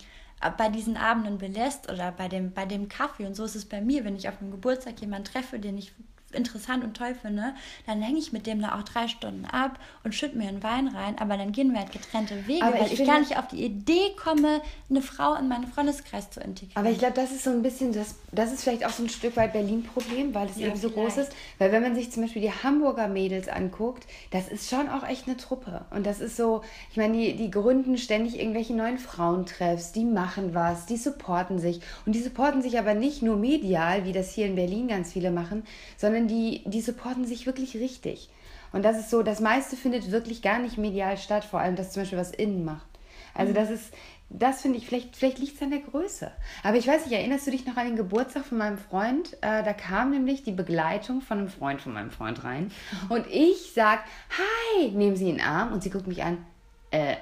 [0.58, 3.26] bei diesen Abenden belässt oder bei dem, bei dem Kaffee.
[3.26, 5.92] Und so ist es bei mir, wenn ich auf einem Geburtstag jemanden treffe, den ich
[6.32, 7.54] interessant und toll finde,
[7.86, 10.88] dann hänge ich mit dem da auch drei Stunden ab und schütte mir einen Wein
[10.88, 13.48] rein, aber dann gehen wir halt getrennte Wege, aber weil ich, ich gar nicht auf
[13.48, 14.60] die Idee komme,
[14.90, 16.76] eine Frau in meinen Freundeskreis zu integrieren.
[16.76, 19.08] Aber ich glaube, das ist so ein bisschen, das, das ist vielleicht auch so ein
[19.08, 21.14] Stück weit Berlin-Problem, weil es ja, eben so vielleicht.
[21.14, 21.32] groß ist.
[21.58, 25.26] Weil wenn man sich zum Beispiel die Hamburger Mädels anguckt, das ist schon auch echt
[25.26, 25.84] eine Truppe.
[25.90, 30.54] Und das ist so, ich meine, die, die gründen ständig irgendwelche neuen Frauentreffs, die machen
[30.54, 31.80] was, die supporten sich.
[32.04, 35.30] Und die supporten sich aber nicht nur medial, wie das hier in Berlin ganz viele
[35.30, 35.64] machen,
[35.96, 38.30] sondern die, die supporten sich wirklich richtig.
[38.72, 41.92] Und das ist so, das meiste findet wirklich gar nicht medial statt, vor allem das
[41.92, 42.86] zum Beispiel, was innen macht.
[43.34, 43.56] Also mhm.
[43.56, 43.94] das ist,
[44.28, 46.30] das finde ich, vielleicht, vielleicht liegt es an der Größe.
[46.64, 49.34] Aber ich weiß nicht, erinnerst du dich noch an den Geburtstag von meinem Freund?
[49.40, 52.72] Äh, da kam nämlich die Begleitung von einem Freund von meinem Freund rein.
[53.08, 54.00] Und ich sag,
[54.30, 55.72] hi, nehmen Sie in den Arm.
[55.72, 56.44] Und sie guckt mich an,
[56.90, 57.16] äh,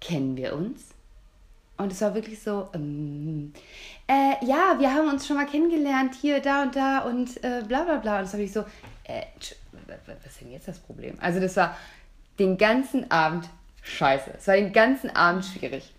[0.00, 0.94] kennen wir uns?
[1.80, 3.52] Und es war wirklich so, ähm,
[4.06, 7.84] äh, ja, wir haben uns schon mal kennengelernt, hier, da und da und äh, bla
[7.84, 8.18] bla bla.
[8.18, 8.60] Und das habe ich so,
[9.04, 9.22] äh,
[10.06, 11.16] was ist denn jetzt das Problem?
[11.20, 11.76] Also das war
[12.38, 13.48] den ganzen Abend
[13.82, 14.32] scheiße.
[14.38, 15.92] Es war den ganzen Abend schwierig.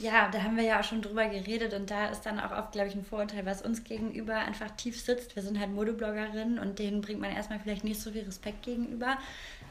[0.00, 2.70] Ja, da haben wir ja auch schon drüber geredet und da ist dann auch oft,
[2.70, 5.34] glaube ich, ein Vorurteil, was uns gegenüber einfach tief sitzt.
[5.34, 9.18] Wir sind halt Modebloggerinnen und denen bringt man erstmal vielleicht nicht so viel Respekt gegenüber.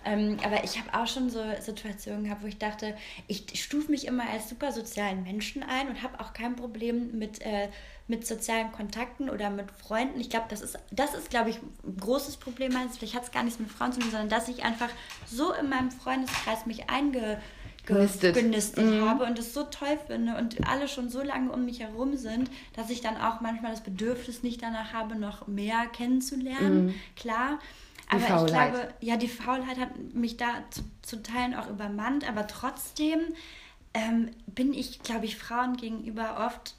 [0.07, 2.95] Ähm, aber ich habe auch schon so Situationen gehabt, wo ich dachte,
[3.27, 7.41] ich stufe mich immer als super sozialen Menschen ein und habe auch kein Problem mit,
[7.41, 7.67] äh,
[8.07, 10.19] mit sozialen Kontakten oder mit Freunden.
[10.21, 12.71] Ich glaube, das ist, das ist, glaube ich, ein großes Problem.
[12.97, 14.89] Vielleicht hat es gar nichts mit Frauen zu tun, sondern dass ich einfach
[15.25, 17.41] so in meinem Freundeskreis mich einge
[17.85, 19.09] genistet, genistet mhm.
[19.09, 22.49] habe und es so toll finde und alle schon so lange um mich herum sind,
[22.73, 26.87] dass ich dann auch manchmal das Bedürfnis nicht danach habe, noch mehr kennenzulernen.
[26.87, 26.95] Mhm.
[27.17, 27.59] Klar.
[28.09, 28.67] Aber Faulheit.
[28.69, 33.19] ich glaube, ja, die Faulheit hat mich da zu, zu Teilen auch übermannt, aber trotzdem
[33.93, 36.75] ähm, bin ich, glaube ich, Frauen gegenüber oft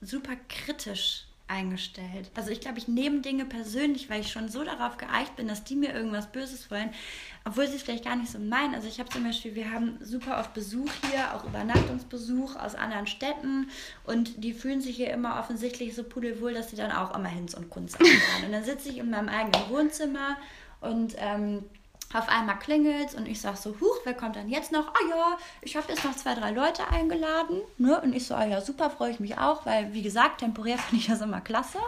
[0.00, 2.30] super kritisch eingestellt.
[2.34, 5.62] Also ich glaube, ich nehme Dinge persönlich, weil ich schon so darauf geeicht bin, dass
[5.62, 6.90] die mir irgendwas Böses wollen,
[7.44, 8.74] obwohl sie es vielleicht gar nicht so meinen.
[8.74, 13.06] Also ich habe zum Beispiel, wir haben super oft Besuch hier, auch Übernachtungsbesuch aus anderen
[13.06, 13.68] Städten
[14.04, 17.52] und die fühlen sich hier immer offensichtlich so pudelwohl, dass sie dann auch immer Hinz
[17.52, 18.46] und Kunst haben.
[18.46, 20.38] Und dann sitze ich in meinem eigenen Wohnzimmer
[20.80, 21.64] und ähm,
[22.14, 24.88] auf einmal klingelt und ich sage so, huch, wer kommt dann jetzt noch?
[24.88, 27.60] Ah ja, ich habe jetzt noch zwei, drei Leute eingeladen.
[27.76, 28.00] Ne?
[28.00, 31.02] Und ich so, ah ja, super, freue ich mich auch, weil wie gesagt, temporär finde
[31.02, 31.78] ich das immer klasse.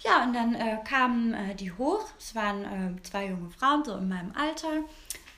[0.00, 2.04] Ja, und dann äh, kamen äh, die hoch.
[2.18, 4.68] Es waren äh, zwei junge Frauen, so in meinem Alter.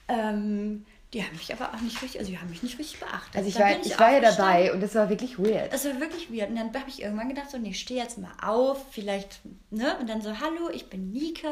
[0.09, 0.85] Ähm,
[1.15, 3.35] die haben mich aber auch nicht richtig, also die haben mich nicht richtig beachtet.
[3.35, 5.73] Also ich war, ich, ich war ja dabei und das war wirklich weird.
[5.73, 6.51] Das war wirklich weird.
[6.51, 9.97] Und dann habe ich irgendwann gedacht, so, nee, ich stehe jetzt mal auf, vielleicht, ne?
[9.99, 11.49] Und dann so, hallo, ich bin Nike,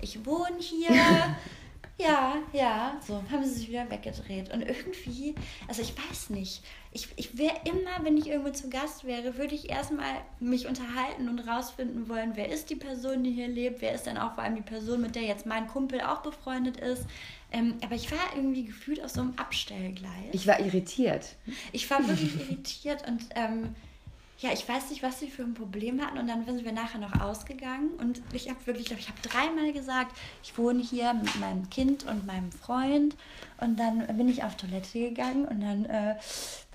[0.00, 0.90] ich wohne hier.
[2.00, 4.52] Ja, ja, so haben sie sich wieder weggedreht.
[4.52, 5.34] Und irgendwie,
[5.66, 9.56] also ich weiß nicht, ich, ich wäre immer, wenn ich irgendwo zu Gast wäre, würde
[9.56, 13.92] ich erstmal mich unterhalten und rausfinden wollen, wer ist die Person, die hier lebt, wer
[13.92, 17.04] ist denn auch vor allem die Person, mit der jetzt mein Kumpel auch befreundet ist.
[17.50, 20.12] Ähm, aber ich war irgendwie gefühlt auf so einem Abstellgleis.
[20.32, 21.34] Ich war irritiert.
[21.72, 23.74] Ich war wirklich irritiert und ähm,
[24.40, 26.18] ja, ich weiß nicht, was sie für ein Problem hatten.
[26.18, 27.90] Und dann sind wir nachher noch ausgegangen.
[27.98, 32.24] Und ich habe wirklich, ich habe dreimal gesagt, ich wohne hier mit meinem Kind und
[32.24, 33.16] meinem Freund.
[33.60, 35.44] Und dann bin ich auf Toilette gegangen.
[35.44, 36.14] Und dann, äh,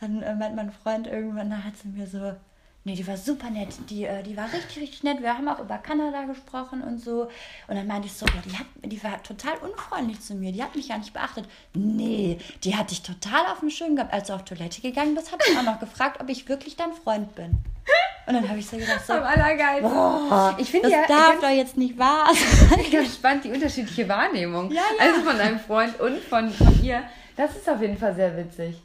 [0.02, 2.36] dann äh, meint mein Freund irgendwann nachher zu mir so,
[2.85, 3.69] Nee, die war super nett.
[3.89, 5.21] Die, äh, die war richtig, richtig nett.
[5.21, 7.29] Wir haben auch über Kanada gesprochen und so.
[7.67, 10.51] Und dann meinte ich so, ja, die, hat, die war total unfreundlich zu mir.
[10.51, 11.45] Die hat mich gar nicht beachtet.
[11.73, 15.31] Nee, die hat dich total auf dem Schirm gehabt, als du auf Toilette gegangen bist.
[15.31, 17.57] Hat sie auch noch gefragt, ob ich wirklich dein Freund bin.
[18.25, 21.77] Und dann habe ich so gedacht, so, boah, ich finde das ja, darf doch jetzt
[21.77, 22.79] nicht wahr sein.
[22.79, 24.71] Ich ganz spannend, die unterschiedliche Wahrnehmung.
[24.71, 25.05] Ja, ja.
[25.05, 27.03] Also von deinem Freund und von, von ihr.
[27.35, 28.81] Das ist auf jeden Fall sehr witzig.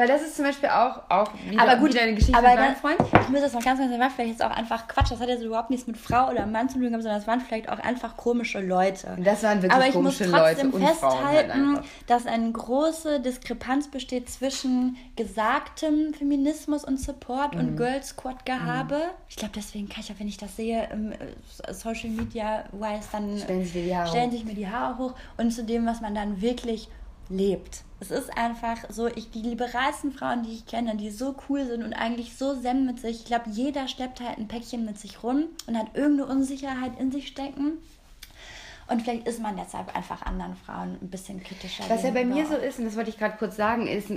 [0.00, 2.58] Weil das ist zum Beispiel auch, auch wieder, aber gut, wieder eine Geschichte aber mit
[2.58, 2.96] meinem Freund.
[3.20, 5.10] Ich muss das noch ganz ganz sagen, vielleicht jetzt auch einfach Quatsch.
[5.10, 7.68] Das hat jetzt überhaupt nichts mit Frau oder Mann zu tun, sondern das waren vielleicht
[7.68, 9.18] auch einfach komische Leute.
[9.22, 13.88] Das waren wirklich aber ich komische muss trotzdem Leute festhalten, halt dass eine große Diskrepanz
[13.88, 17.60] besteht zwischen gesagtem Feminismus und Support mhm.
[17.60, 18.94] und Girl Squad Gehabe.
[18.94, 19.24] Mhm.
[19.28, 23.06] Ich glaube, deswegen kann ich auch, wenn ich das sehe, im äh, Social Media wise,
[23.12, 26.40] dann stellen, sich, stellen sich mir die Haare hoch und zu dem, was man dann
[26.40, 26.88] wirklich
[27.30, 27.82] lebt.
[28.00, 31.84] Es ist einfach so, ich, die liberalsten Frauen, die ich kenne, die so cool sind
[31.84, 33.20] und eigentlich so zen mit sich.
[33.20, 37.12] Ich glaube, jeder schleppt halt ein Päckchen mit sich rum und hat irgendeine Unsicherheit in
[37.12, 37.78] sich stecken.
[38.88, 41.84] Und vielleicht ist man deshalb einfach anderen Frauen ein bisschen kritischer.
[41.88, 44.10] Was ja bei mir so ist, und das wollte ich gerade kurz sagen, ist,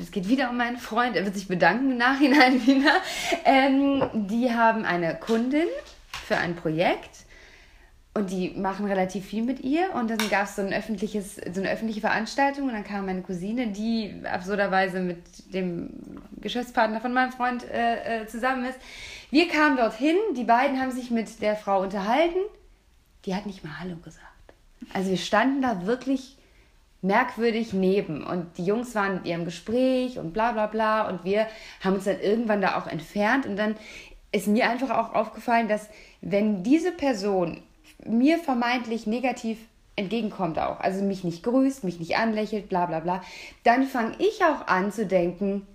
[0.00, 2.92] es geht wieder um meinen Freund, er wird sich bedanken im Nachhinein wieder.
[3.44, 5.66] Ähm, die haben eine Kundin
[6.12, 7.24] für ein Projekt
[8.14, 9.94] und die machen relativ viel mit ihr.
[9.94, 12.66] Und dann gab es so, öffentliches, so eine öffentliche Veranstaltung.
[12.66, 15.90] Und dann kam meine Cousine, die absurderweise mit dem
[16.40, 18.78] Geschäftspartner von meinem Freund äh, äh, zusammen ist.
[19.30, 22.38] Wir kamen dorthin, die beiden haben sich mit der Frau unterhalten.
[23.24, 24.24] Die hat nicht mal Hallo gesagt.
[24.94, 26.38] Also wir standen da wirklich
[27.02, 28.24] merkwürdig neben.
[28.24, 31.08] Und die Jungs waren mit ihrem Gespräch und bla bla bla.
[31.08, 31.46] Und wir
[31.84, 33.46] haben uns dann irgendwann da auch entfernt.
[33.46, 33.76] Und dann
[34.32, 35.88] ist mir einfach auch aufgefallen, dass
[36.20, 37.62] wenn diese Person
[38.04, 39.58] mir vermeintlich negativ
[39.96, 43.22] entgegenkommt auch, also mich nicht grüßt, mich nicht anlächelt, bla bla bla,
[43.64, 45.66] dann fange ich auch an zu denken,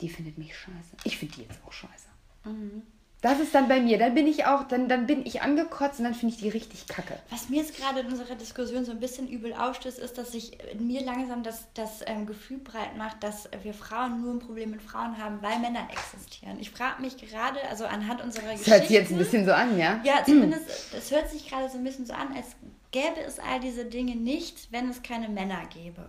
[0.00, 0.96] die findet mich scheiße.
[1.04, 2.08] Ich finde die jetzt auch scheiße.
[2.44, 2.82] Mhm.
[3.22, 3.98] Das ist dann bei mir.
[3.98, 6.88] Dann bin ich auch, dann, dann bin ich angekotzt und dann finde ich die richtig
[6.88, 7.16] kacke.
[7.30, 10.58] Was mir jetzt gerade in unserer Diskussion so ein bisschen übel aufstößt, ist, dass sich
[10.72, 14.72] in mir langsam das, das ähm, Gefühl breit macht, dass wir Frauen nur ein Problem
[14.72, 16.58] mit Frauen haben, weil Männer existieren.
[16.58, 18.70] Ich frage mich gerade, also anhand unserer Geschichte.
[18.70, 20.00] Das hört sich jetzt ein bisschen so an, ja?
[20.02, 22.56] Ja, zumindest, es hört sich gerade so ein bisschen so an, als
[22.90, 26.08] gäbe es all diese Dinge nicht, wenn es keine Männer gäbe.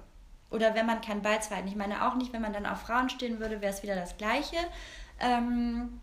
[0.50, 3.40] Oder wenn man kein Beiz Ich meine auch nicht, wenn man dann auf Frauen stehen
[3.40, 4.58] würde, wäre es wieder das Gleiche.
[5.20, 6.00] Ähm,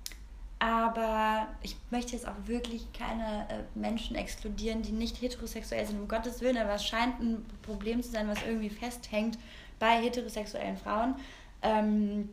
[0.61, 6.07] aber ich möchte jetzt auch wirklich keine äh, Menschen exkludieren, die nicht heterosexuell sind, um
[6.07, 6.59] Gottes Willen.
[6.59, 9.38] Aber es scheint ein Problem zu sein, was irgendwie festhängt
[9.79, 11.16] bei heterosexuellen Frauen.
[11.62, 12.29] Ähm,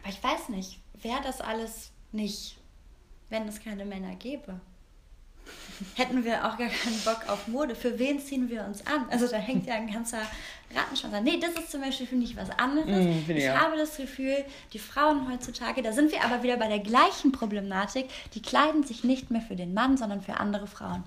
[0.00, 2.58] aber ich weiß nicht, wäre das alles nicht,
[3.30, 4.60] wenn es keine Männer gäbe
[5.94, 7.74] hätten wir auch gar keinen Bock auf Mode.
[7.74, 9.06] Für wen ziehen wir uns an?
[9.10, 10.20] Also da hängt ja ein ganzer
[10.74, 11.24] Rattenschwanz an.
[11.24, 13.04] Nee, das ist zum Beispiel, finde ich, was anderes.
[13.04, 13.60] Mm, ich ja.
[13.60, 18.08] habe das Gefühl, die Frauen heutzutage, da sind wir aber wieder bei der gleichen Problematik,
[18.34, 21.04] die kleiden sich nicht mehr für den Mann, sondern für andere Frauen.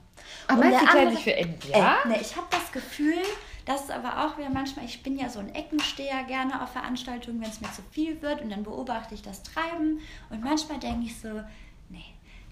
[0.47, 1.55] Aber meinst du, kleiden sich für ihn?
[1.71, 1.97] Ja?
[2.03, 3.21] Äh, nee, ich habe das Gefühl,
[3.65, 7.41] das ist aber auch wieder manchmal, ich bin ja so ein Eckensteher gerne auf Veranstaltungen,
[7.41, 11.05] wenn es mir zu viel wird und dann beobachte ich das Treiben und manchmal denke
[11.05, 11.41] ich so,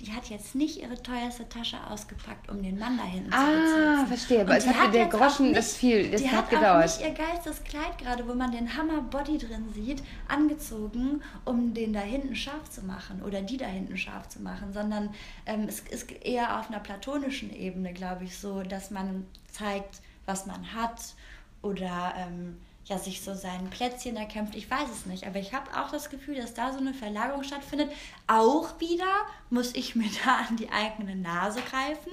[0.01, 3.51] die hat jetzt nicht ihre teuerste Tasche ausgepackt, um den Mann da hinten ah, zu
[3.51, 3.83] beziehen.
[3.83, 4.41] Ah, verstehe.
[4.41, 6.89] Aber es hat der Groschen nicht, das viel, das die hat, hat gedauert.
[6.89, 11.73] auch nicht ihr geilstes Kleid gerade, wo man den Hammer Body drin sieht, angezogen, um
[11.73, 15.13] den da hinten scharf zu machen oder die da hinten scharf zu machen, sondern
[15.45, 20.45] ähm, es ist eher auf einer platonischen Ebene, glaube ich, so, dass man zeigt, was
[20.45, 21.13] man hat
[21.61, 24.55] oder ähm, ja sich so sein Plätzchen erkämpft.
[24.55, 27.43] Ich weiß es nicht, aber ich habe auch das Gefühl, dass da so eine Verlagerung
[27.43, 27.91] stattfindet.
[28.27, 32.11] Auch wieder muss ich mir da an die eigene Nase greifen.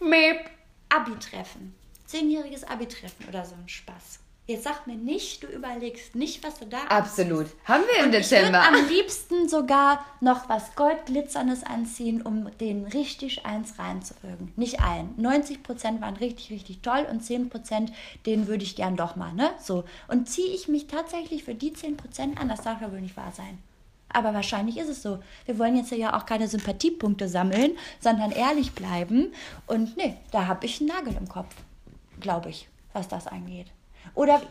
[0.00, 0.50] Meep.
[0.88, 1.74] Abi-Treffen.
[2.04, 4.21] Zehnjähriges Abi-Treffen oder so ein Spaß.
[4.46, 7.42] Jetzt sag mir nicht, du überlegst nicht, was du da Absolut.
[7.42, 7.56] Anziehst.
[7.64, 8.60] Haben wir im Und Dezember.
[8.60, 14.52] Ich würde am liebsten sogar noch was Goldglitzerndes anziehen, um den richtig eins reinzuwirken.
[14.56, 15.14] Nicht allen.
[15.16, 17.92] 90% waren richtig, richtig toll und 10%
[18.26, 19.50] den würde ich gern doch mal, ne?
[19.60, 19.84] So.
[20.08, 23.32] Und ziehe ich mich tatsächlich für die 10% an, das darf ja wohl nicht wahr
[23.32, 23.58] sein.
[24.08, 25.20] Aber wahrscheinlich ist es so.
[25.46, 29.32] Wir wollen jetzt ja auch keine Sympathiepunkte sammeln, sondern ehrlich bleiben.
[29.68, 31.54] Und nee, da habe ich einen Nagel im Kopf,
[32.20, 33.68] glaube ich, was das angeht.
[34.14, 34.42] Oder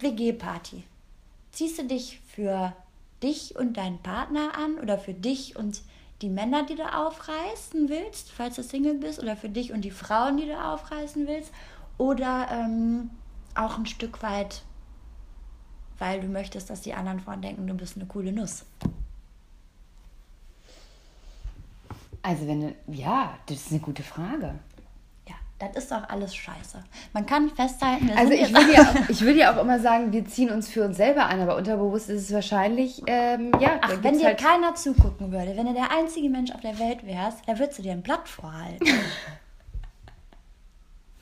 [0.00, 0.84] WG-Party.
[1.52, 2.72] Ziehst du dich für
[3.22, 5.82] dich und deinen Partner an oder für dich und
[6.22, 9.90] die Männer, die du aufreißen willst, falls du Single bist, oder für dich und die
[9.90, 11.50] Frauen, die du aufreißen willst,
[11.98, 13.10] oder ähm,
[13.54, 14.62] auch ein Stück weit,
[15.98, 18.64] weil du möchtest, dass die anderen Frauen denken, du bist eine coole Nuss.
[22.22, 24.58] Also wenn, ja, das ist eine gute Frage
[25.60, 26.82] das ist doch alles scheiße.
[27.12, 30.24] Man kann festhalten, also ich würde, ja auch, ich würde ja auch immer sagen, wir
[30.24, 33.78] ziehen uns für uns selber an, aber unterbewusst ist es wahrscheinlich, ähm, ja.
[33.82, 37.06] Ach, wenn dir halt keiner zugucken würde, wenn du der einzige Mensch auf der Welt
[37.06, 38.86] wärst, dann würdest du dir ein Blatt vorhalten.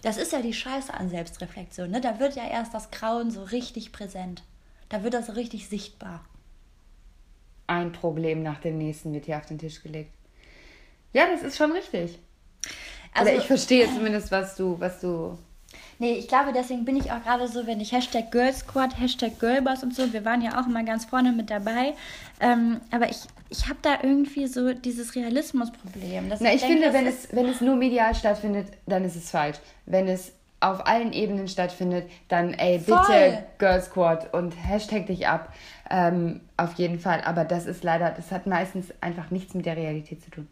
[0.02, 2.00] das ist ja die Scheiße an Selbstreflexion, ne?
[2.00, 4.44] Da wird ja erst das Grauen so richtig präsent.
[4.88, 6.24] Da wird das so richtig sichtbar.
[7.66, 10.12] Ein Problem nach dem nächsten wird hier auf den Tisch gelegt.
[11.12, 12.20] Ja, das ist schon richtig.
[13.18, 15.38] Also, Oder ich verstehe zumindest, was du, was du.
[15.98, 19.38] Nee, ich glaube, deswegen bin ich auch gerade so, wenn ich Hashtag Girl Squad, Hashtag
[19.40, 21.94] Girlboss und so, wir waren ja auch immer ganz vorne mit dabei.
[22.40, 23.18] Ähm, aber ich,
[23.50, 26.28] ich habe da irgendwie so dieses Realismusproblem.
[26.28, 29.30] Na, ich, ich denke, finde, wenn es, wenn es nur medial stattfindet, dann ist es
[29.30, 29.58] falsch.
[29.86, 33.38] Wenn es auf allen Ebenen stattfindet, dann ey, bitte Voll.
[33.58, 35.52] Girl Squad und Hashtag dich ab.
[35.90, 37.22] Ähm, auf jeden Fall.
[37.22, 40.48] Aber das ist leider, das hat meistens einfach nichts mit der Realität zu tun.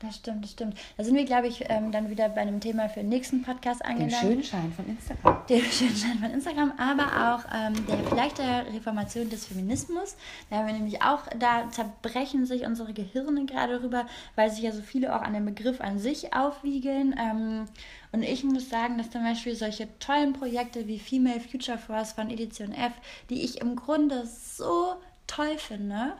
[0.00, 0.78] Das stimmt, das stimmt.
[0.96, 3.84] Da sind wir, glaube ich, ähm, dann wieder bei einem Thema für den nächsten Podcast
[3.84, 4.22] angelangt.
[4.22, 5.46] Den Schönschein von Instagram.
[5.46, 10.16] Den Schönschein von Instagram, aber auch ähm, der vielleicht der Reformation des Feminismus.
[10.48, 14.72] Da haben wir nämlich auch, da zerbrechen sich unsere Gehirne gerade darüber, weil sich ja
[14.72, 17.14] so viele auch an dem Begriff an sich aufwiegeln.
[17.18, 17.66] Ähm,
[18.12, 22.30] und ich muss sagen, dass zum Beispiel solche tollen Projekte wie Female Future Force von
[22.30, 22.92] Edition F,
[23.28, 24.94] die ich im Grunde so
[25.26, 26.14] toll finde,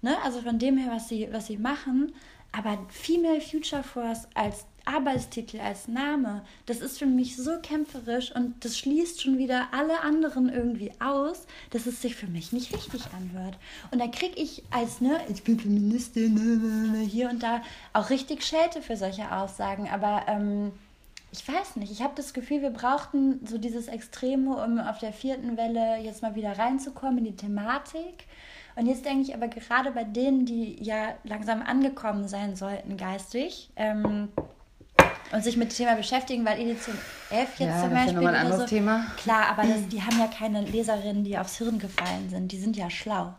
[0.00, 0.16] ne?
[0.24, 2.14] also von dem her, was sie, was sie machen,
[2.52, 8.64] aber Female Future Force als Arbeitstitel, als Name, das ist für mich so kämpferisch und
[8.64, 13.02] das schließt schon wieder alle anderen irgendwie aus, dass es sich für mich nicht richtig
[13.16, 13.56] anhört.
[13.90, 17.62] Und da kriege ich als, ne, ich bin Feministin, ne, ne, ne, hier und da
[17.92, 19.88] auch richtig Schelte für solche Aussagen.
[19.88, 20.72] Aber ähm,
[21.32, 25.12] ich weiß nicht, ich habe das Gefühl, wir brauchten so dieses Extreme, um auf der
[25.12, 28.26] vierten Welle jetzt mal wieder reinzukommen in die Thematik.
[28.76, 33.70] Und jetzt denke ich aber gerade bei denen, die ja langsam angekommen sein sollten geistig
[33.76, 34.28] ähm,
[35.32, 36.96] und sich mit dem Thema beschäftigen, weil Edition
[37.30, 38.22] 11 jetzt ja, zum Beispiel.
[38.22, 39.06] Ja ein anderes so, Thema.
[39.16, 42.52] Klar, aber das, die haben ja keine Leserinnen, die aufs Hirn gefallen sind.
[42.52, 43.34] Die sind ja schlau.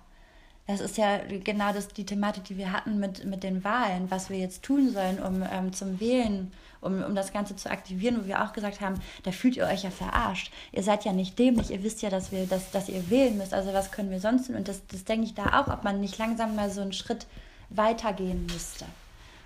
[0.67, 4.29] Das ist ja genau das, die Thematik, die wir hatten mit, mit den Wahlen, was
[4.29, 8.27] wir jetzt tun sollen, um ähm, zum Wählen um, um das Ganze zu aktivieren, wo
[8.27, 10.51] wir auch gesagt haben, da fühlt ihr euch ja verarscht.
[10.71, 13.53] Ihr seid ja nicht dämlich, ihr wisst ja, dass, wir, dass, dass ihr wählen müsst.
[13.53, 14.55] Also was können wir sonst tun?
[14.55, 17.27] Und das, das denke ich da auch, ob man nicht langsam mal so einen Schritt
[17.69, 18.85] weitergehen müsste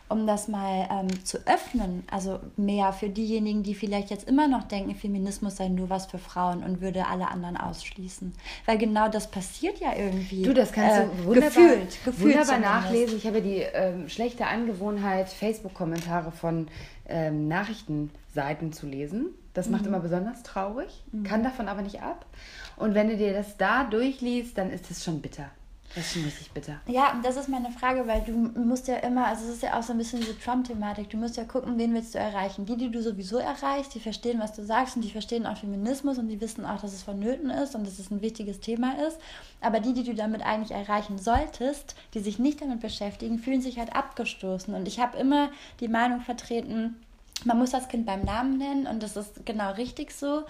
[0.08, 4.64] um das mal ähm, zu öffnen, also mehr für diejenigen, die vielleicht jetzt immer noch
[4.64, 8.34] denken, Feminismus sei nur was für Frauen und würde alle anderen ausschließen.
[8.66, 10.44] Weil genau das passiert ja irgendwie.
[10.44, 13.18] Du, das kannst äh, du wunderbar, gefühlt, gefühlt wunderbar nachlesen.
[13.18, 16.68] Ich habe die ähm, schlechte Angewohnheit, Facebook-Kommentare von
[17.08, 19.30] ähm, Nachrichtenseiten zu lesen.
[19.56, 19.72] Das mhm.
[19.72, 21.24] macht immer besonders traurig, mhm.
[21.24, 22.28] kann davon aber nicht ab.
[22.78, 25.50] Und wenn du dir das da durchliest, dann ist es schon bitter.
[25.94, 26.82] Das ist richtig bitter.
[26.88, 29.84] Ja, das ist meine Frage, weil du musst ja immer, also es ist ja auch
[29.84, 32.66] so ein bisschen diese Trump-Thematik, du musst ja gucken, wen willst du erreichen.
[32.66, 36.18] Die, die du sowieso erreichst, die verstehen, was du sagst und die verstehen auch Feminismus
[36.18, 39.20] und die wissen auch, dass es vonnöten ist und dass es ein wichtiges Thema ist.
[39.62, 43.80] Aber die, die du damit eigentlich erreichen solltest, die sich nicht damit beschäftigen, fühlen sich
[43.80, 44.74] halt abgestoßen.
[44.74, 46.96] Und ich habe immer die Meinung vertreten,
[47.44, 50.44] man muss das Kind beim Namen nennen und das ist genau richtig so.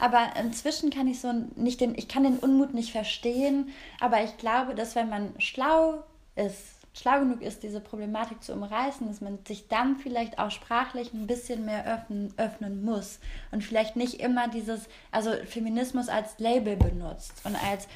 [0.00, 3.70] Aber inzwischen kann ich so nicht den, ich kann den Unmut nicht verstehen,
[4.00, 6.02] aber ich glaube, dass wenn man schlau
[6.34, 11.12] ist, schlau genug ist, diese Problematik zu umreißen, dass man sich dann vielleicht auch sprachlich
[11.14, 13.18] ein bisschen mehr öffnen, öffnen muss
[13.50, 17.88] und vielleicht nicht immer dieses, also Feminismus als Label benutzt und als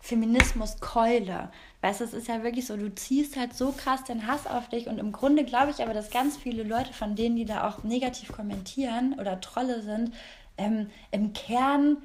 [0.00, 1.50] Feminismuskeule.
[1.82, 4.68] Weißt du, es ist ja wirklich so, du ziehst halt so krass den Hass auf
[4.68, 7.68] dich und im Grunde glaube ich aber, dass ganz viele Leute von denen, die da
[7.68, 10.14] auch negativ kommentieren oder Trolle sind,
[10.56, 11.96] ähm, im Kern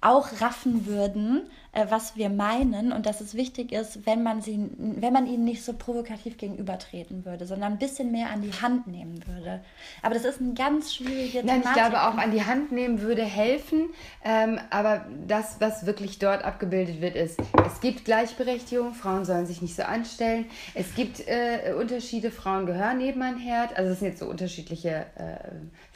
[0.00, 1.42] auch raffen würden,
[1.72, 5.44] äh, was wir meinen und dass es wichtig ist, wenn man, sie, wenn man ihnen
[5.44, 9.60] nicht so provokativ gegenübertreten würde, sondern ein bisschen mehr an die Hand nehmen würde.
[10.02, 13.24] Aber das ist ein ganz schwieriger Nein, ich glaube auch an die Hand nehmen würde
[13.24, 13.90] helfen,
[14.24, 19.62] ähm, aber das, was wirklich dort abgebildet wird, ist, es gibt Gleichberechtigung, Frauen sollen sich
[19.62, 24.08] nicht so anstellen, es gibt äh, Unterschiede, Frauen gehören neben ein Herd, also das sind
[24.08, 25.36] jetzt so unterschiedliche äh,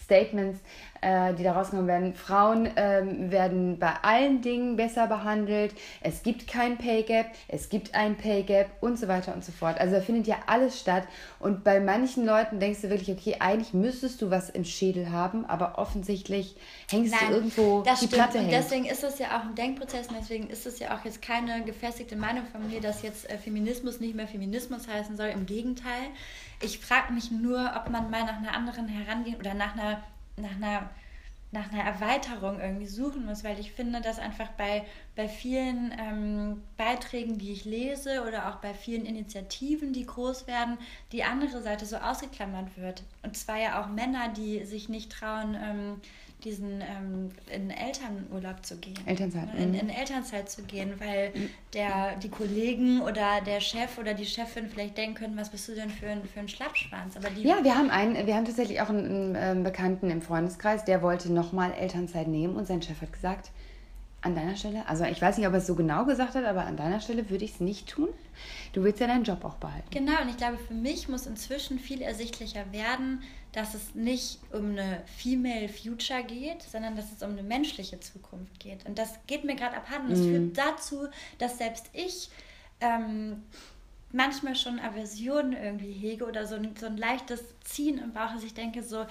[0.04, 0.60] Statements,
[1.34, 2.14] die da rausgenommen werden.
[2.14, 5.74] Frauen ähm, werden bei allen Dingen besser behandelt.
[6.00, 9.52] Es gibt kein Pay Gap, es gibt ein Pay Gap und so weiter und so
[9.52, 9.78] fort.
[9.80, 11.04] Also da findet ja alles statt.
[11.40, 15.44] Und bei manchen Leuten denkst du wirklich, okay, eigentlich müsstest du was im Schädel haben,
[15.44, 16.56] aber offensichtlich
[16.90, 18.22] hängst Nein, du irgendwo das die stimmt.
[18.22, 21.04] Platte Und deswegen ist es ja auch ein Denkprozess und deswegen ist es ja auch
[21.04, 25.28] jetzt keine gefestigte Meinung von mir, dass jetzt äh, Feminismus nicht mehr Feminismus heißen soll.
[25.28, 26.08] Im Gegenteil.
[26.62, 30.02] Ich frage mich nur, ob man mal nach einer anderen herangehen oder nach einer,
[30.36, 30.90] nach einer
[31.54, 36.62] nach einer Erweiterung irgendwie suchen muss, weil ich finde, dass einfach bei, bei vielen ähm,
[36.76, 40.76] Beiträgen, die ich lese oder auch bei vielen Initiativen, die groß werden,
[41.12, 43.04] die andere Seite so ausgeklammert wird.
[43.22, 46.00] Und zwar ja auch Männer, die sich nicht trauen, ähm,
[46.44, 48.98] diesen ähm, in Elternurlaub zu gehen.
[49.06, 49.48] Elternzeit.
[49.56, 49.74] In, mhm.
[49.74, 51.50] in Elternzeit zu gehen, weil mhm.
[51.72, 55.74] der, die Kollegen oder der Chef oder die Chefin vielleicht denken können, was bist du
[55.74, 57.16] denn für ein, für ein Schlappschwanz?
[57.16, 60.84] Aber ja, wir haben einen, wir haben tatsächlich auch einen, einen ähm, Bekannten im Freundeskreis,
[60.84, 63.50] der wollte nochmal Elternzeit nehmen und sein Chef hat gesagt,
[64.24, 66.64] an deiner Stelle, also ich weiß nicht, ob er es so genau gesagt hat, aber
[66.64, 68.08] an deiner Stelle würde ich es nicht tun.
[68.72, 69.86] Du willst ja deinen Job auch behalten.
[69.90, 73.22] Genau, und ich glaube, für mich muss inzwischen viel ersichtlicher werden,
[73.52, 78.58] dass es nicht um eine Female Future geht, sondern dass es um eine menschliche Zukunft
[78.58, 78.86] geht.
[78.86, 80.12] Und das geht mir gerade abhanden.
[80.12, 80.24] Es mm.
[80.24, 81.08] führt dazu,
[81.38, 82.30] dass selbst ich
[82.80, 83.42] ähm,
[84.10, 88.44] manchmal schon Aversionen irgendwie hege oder so ein, so ein leichtes Ziehen im Bauch, dass
[88.44, 89.04] ich denke so,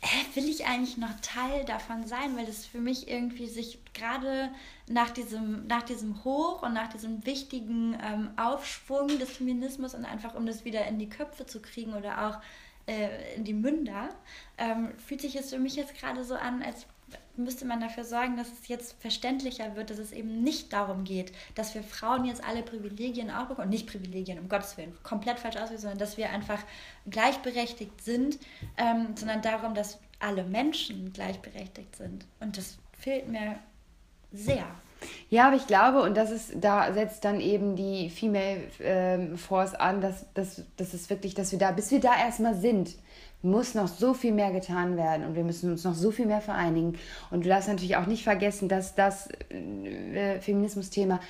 [0.00, 4.50] äh, will ich eigentlich noch Teil davon sein, weil das für mich irgendwie sich gerade
[4.88, 10.34] nach diesem, nach diesem Hoch und nach diesem wichtigen ähm, Aufschwung des Feminismus und einfach
[10.34, 12.40] um das wieder in die Köpfe zu kriegen oder auch
[12.86, 14.08] äh, in die Münder,
[14.56, 16.86] ähm, fühlt sich es für mich jetzt gerade so an, als
[17.36, 21.32] müsste man dafür sorgen, dass es jetzt verständlicher wird, dass es eben nicht darum geht,
[21.54, 25.56] dass wir Frauen jetzt alle Privilegien auch bekommen, nicht Privilegien, um Gottes Willen, komplett falsch
[25.56, 26.62] ausgedrückt, sondern dass wir einfach
[27.08, 28.38] gleichberechtigt sind,
[28.76, 32.26] ähm, sondern darum, dass alle Menschen gleichberechtigt sind.
[32.40, 33.58] Und das fehlt mir
[34.32, 34.66] sehr.
[35.30, 39.74] Ja, aber ich glaube, und das ist, da setzt dann eben die Female ähm, Force
[39.74, 42.96] an, dass, dass, dass es wirklich, dass wir da, bis wir da erstmal sind,
[43.42, 46.40] muss noch so viel mehr getan werden und wir müssen uns noch so viel mehr
[46.40, 46.98] vereinigen.
[47.30, 51.20] Und du darfst natürlich auch nicht vergessen, dass das äh, Feminismus-Thema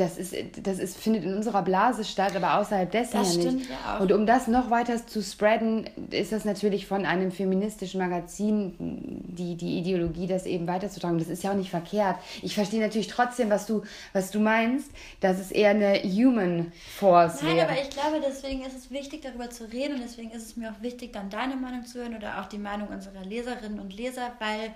[0.00, 3.70] das ist, das ist, findet in unserer Blase statt, aber außerhalb dessen das ja nicht.
[3.70, 4.00] Ja auch.
[4.00, 9.56] Und um das noch weiter zu spreaden, ist das natürlich von einem feministischen Magazin die,
[9.56, 11.18] die Ideologie, das eben weiterzutragen.
[11.18, 12.16] Das ist ja auch nicht verkehrt.
[12.42, 13.82] Ich verstehe natürlich trotzdem, was du,
[14.12, 14.90] was du meinst,
[15.20, 17.68] dass es eher eine Human Force Nein, wäre.
[17.68, 20.70] aber ich glaube, deswegen ist es wichtig, darüber zu reden und deswegen ist es mir
[20.70, 24.32] auch wichtig, dann deine Meinung zu hören oder auch die Meinung unserer Leserinnen und Leser,
[24.38, 24.72] weil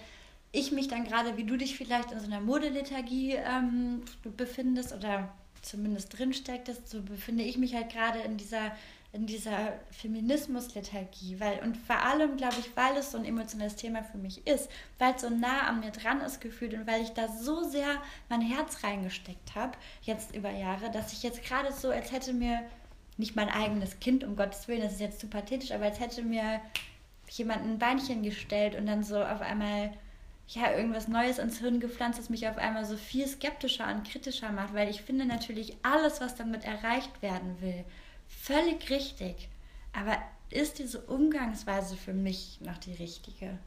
[0.54, 4.02] ich mich dann gerade, wie du dich vielleicht in so einer Modelethargie ähm,
[4.36, 5.28] befindest oder
[5.62, 8.72] zumindest drinstecktest, so befinde ich mich halt gerade in dieser,
[9.12, 11.40] in dieser Feminismus-Lethargie.
[11.40, 14.70] Weil, und vor allem, glaube ich, weil es so ein emotionales Thema für mich ist,
[14.98, 18.00] weil es so nah an mir dran ist gefühlt und weil ich da so sehr
[18.28, 22.60] mein Herz reingesteckt habe, jetzt über Jahre, dass ich jetzt gerade so, als hätte mir
[23.16, 26.22] nicht mein eigenes Kind, um Gottes Willen, das ist jetzt zu pathetisch, aber als hätte
[26.22, 26.60] mir
[27.30, 29.92] jemand ein Beinchen gestellt und dann so auf einmal
[30.48, 34.52] ja, irgendwas Neues ins Hirn gepflanzt, das mich auf einmal so viel skeptischer und kritischer
[34.52, 37.84] macht, weil ich finde natürlich alles, was damit erreicht werden will,
[38.28, 39.48] völlig richtig.
[39.92, 40.18] Aber
[40.50, 43.58] ist diese Umgangsweise für mich noch die richtige?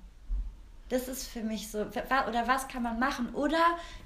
[0.90, 3.30] Das ist für mich so, oder was kann man machen?
[3.34, 3.60] Oder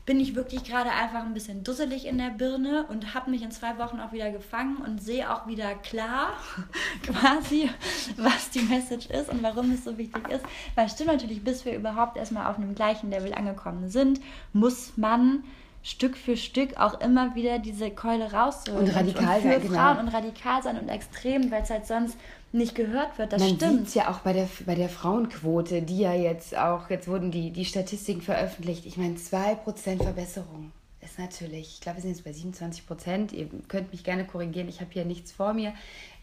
[0.06, 3.52] bin ich wirklich gerade einfach ein bisschen dusselig in der Birne und habe mich in
[3.52, 6.34] zwei Wochen auch wieder gefangen und sehe auch wieder klar,
[7.04, 7.70] quasi,
[8.18, 10.44] was die Message ist und warum es so wichtig ist.
[10.76, 14.20] Weil es stimmt natürlich, bis wir überhaupt erstmal auf einem gleichen Level angekommen sind,
[14.54, 15.44] muss man
[15.84, 18.88] Stück für Stück auch immer wieder diese Keule rausholen.
[18.88, 19.62] Und radikal und, sein.
[19.62, 20.00] Frauen genau.
[20.00, 22.18] und radikal sein und extrem, weil es halt sonst
[22.52, 23.34] nicht gehört wird.
[23.34, 23.88] Das Man stimmt.
[23.88, 27.52] es ja auch bei der, bei der Frauenquote, die ja jetzt auch, jetzt wurden die,
[27.52, 28.86] die Statistiken veröffentlicht.
[28.86, 30.72] Ich meine, 2% Verbesserung
[31.02, 33.34] ist natürlich, ich glaube, wir sind jetzt bei 27 Prozent.
[33.34, 35.74] Ihr könnt mich gerne korrigieren, ich habe hier nichts vor mir.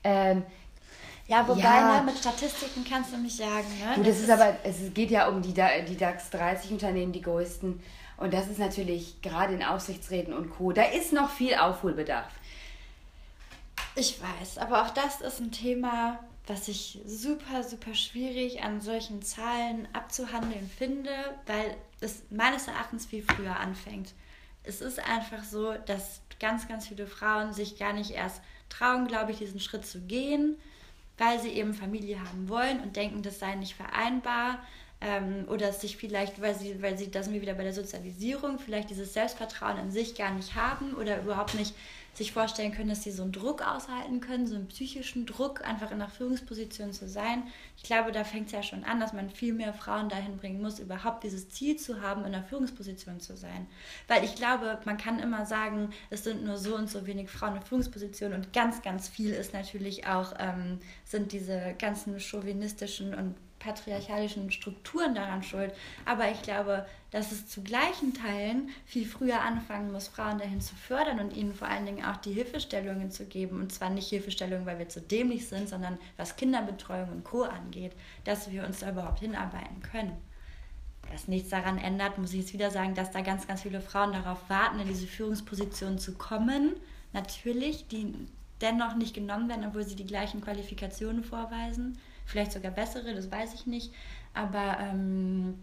[0.04, 0.42] Ähm,
[1.26, 2.00] ja, wobei, ja.
[2.00, 3.66] Ne, mit Statistiken kannst du mich sagen.
[3.80, 3.94] Ne?
[3.96, 7.20] Du, das, das ist, aber, es geht ja um die, die DAX 30 Unternehmen, die
[7.20, 7.80] größten.
[8.16, 10.72] Und das ist natürlich gerade in Aufsichtsräten und Co.
[10.72, 12.32] Da ist noch viel Aufholbedarf.
[13.94, 19.22] Ich weiß, aber auch das ist ein Thema, was ich super, super schwierig an solchen
[19.22, 21.10] Zahlen abzuhandeln finde,
[21.46, 24.14] weil es meines Erachtens viel früher anfängt.
[24.64, 29.32] Es ist einfach so, dass ganz, ganz viele Frauen sich gar nicht erst trauen, glaube
[29.32, 30.56] ich, diesen Schritt zu gehen,
[31.16, 34.62] weil sie eben Familie haben wollen und denken, das sei nicht vereinbar.
[35.00, 38.58] Ähm, oder sich vielleicht, weil sie, weil sie, da sind wir wieder bei der Sozialisierung,
[38.58, 41.72] vielleicht dieses Selbstvertrauen in sich gar nicht haben oder überhaupt nicht
[42.18, 45.90] sich vorstellen können, dass sie so einen Druck aushalten können, so einen psychischen Druck, einfach
[45.90, 47.44] in einer Führungsposition zu sein.
[47.76, 50.60] Ich glaube, da fängt es ja schon an, dass man viel mehr Frauen dahin bringen
[50.60, 53.66] muss, überhaupt dieses Ziel zu haben, in einer Führungsposition zu sein.
[54.08, 57.56] Weil ich glaube, man kann immer sagen, es sind nur so und so wenig Frauen
[57.56, 63.34] in Führungspositionen und ganz, ganz viel ist natürlich auch, ähm, sind diese ganzen chauvinistischen und
[63.58, 65.72] patriarchalischen Strukturen daran schuld.
[66.04, 70.74] Aber ich glaube, dass es zu gleichen Teilen viel früher anfangen muss, Frauen dahin zu
[70.74, 73.60] fördern und ihnen vor allen Dingen auch die Hilfestellungen zu geben.
[73.60, 77.42] Und zwar nicht Hilfestellungen, weil wir zu dämlich sind, sondern was Kinderbetreuung und Co.
[77.42, 77.92] angeht,
[78.24, 80.16] dass wir uns da überhaupt hinarbeiten können.
[81.10, 84.12] Was nichts daran ändert, muss ich jetzt wieder sagen, dass da ganz, ganz viele Frauen
[84.12, 86.74] darauf warten, in diese Führungsposition zu kommen.
[87.14, 88.12] Natürlich, die
[88.60, 91.96] dennoch nicht genommen werden, obwohl sie die gleichen Qualifikationen vorweisen
[92.28, 93.92] vielleicht sogar bessere, das weiß ich nicht.
[94.34, 95.58] Aber ähm,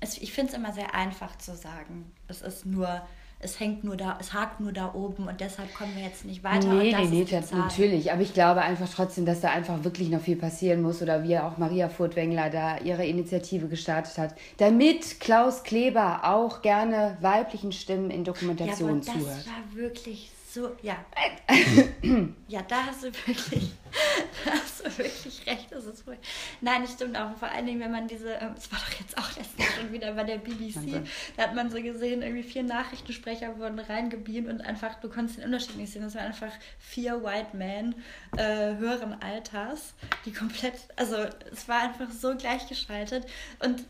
[0.00, 2.10] es, ich finde es immer sehr einfach zu sagen.
[2.26, 3.02] Es ist nur,
[3.40, 6.42] es hängt nur da, es hakt nur da oben und deshalb kommen wir jetzt nicht
[6.42, 6.72] weiter.
[6.72, 8.10] Nee, nee, nee, das natürlich.
[8.10, 11.38] Aber ich glaube einfach trotzdem, dass da einfach wirklich noch viel passieren muss oder wie
[11.38, 18.10] auch Maria Furtwängler da ihre Initiative gestartet hat, damit Klaus Kleber auch gerne weiblichen Stimmen
[18.10, 19.38] in Dokumentationen ja, aber zuhört.
[19.38, 21.04] Das war wirklich so, ja.
[22.48, 23.70] ja, da hast du wirklich,
[24.44, 25.68] da hast du wirklich recht.
[25.70, 26.18] Das ist ruhig.
[26.60, 27.36] Nein, das stimmt auch.
[27.36, 30.12] Vor allen Dingen, wenn man diese, ähm, es war doch jetzt auch letztens schon wieder
[30.14, 31.02] bei der BBC,
[31.36, 35.44] da hat man so gesehen, irgendwie vier Nachrichtensprecher wurden reingebeamt und einfach, du konntest den
[35.44, 36.02] Unterschied nicht sehen.
[36.02, 37.94] Das waren einfach vier White Men
[38.36, 39.94] äh, höheren Alters,
[40.24, 41.16] die komplett, also
[41.52, 43.26] es war einfach so gleichgeschaltet.
[43.60, 43.84] Und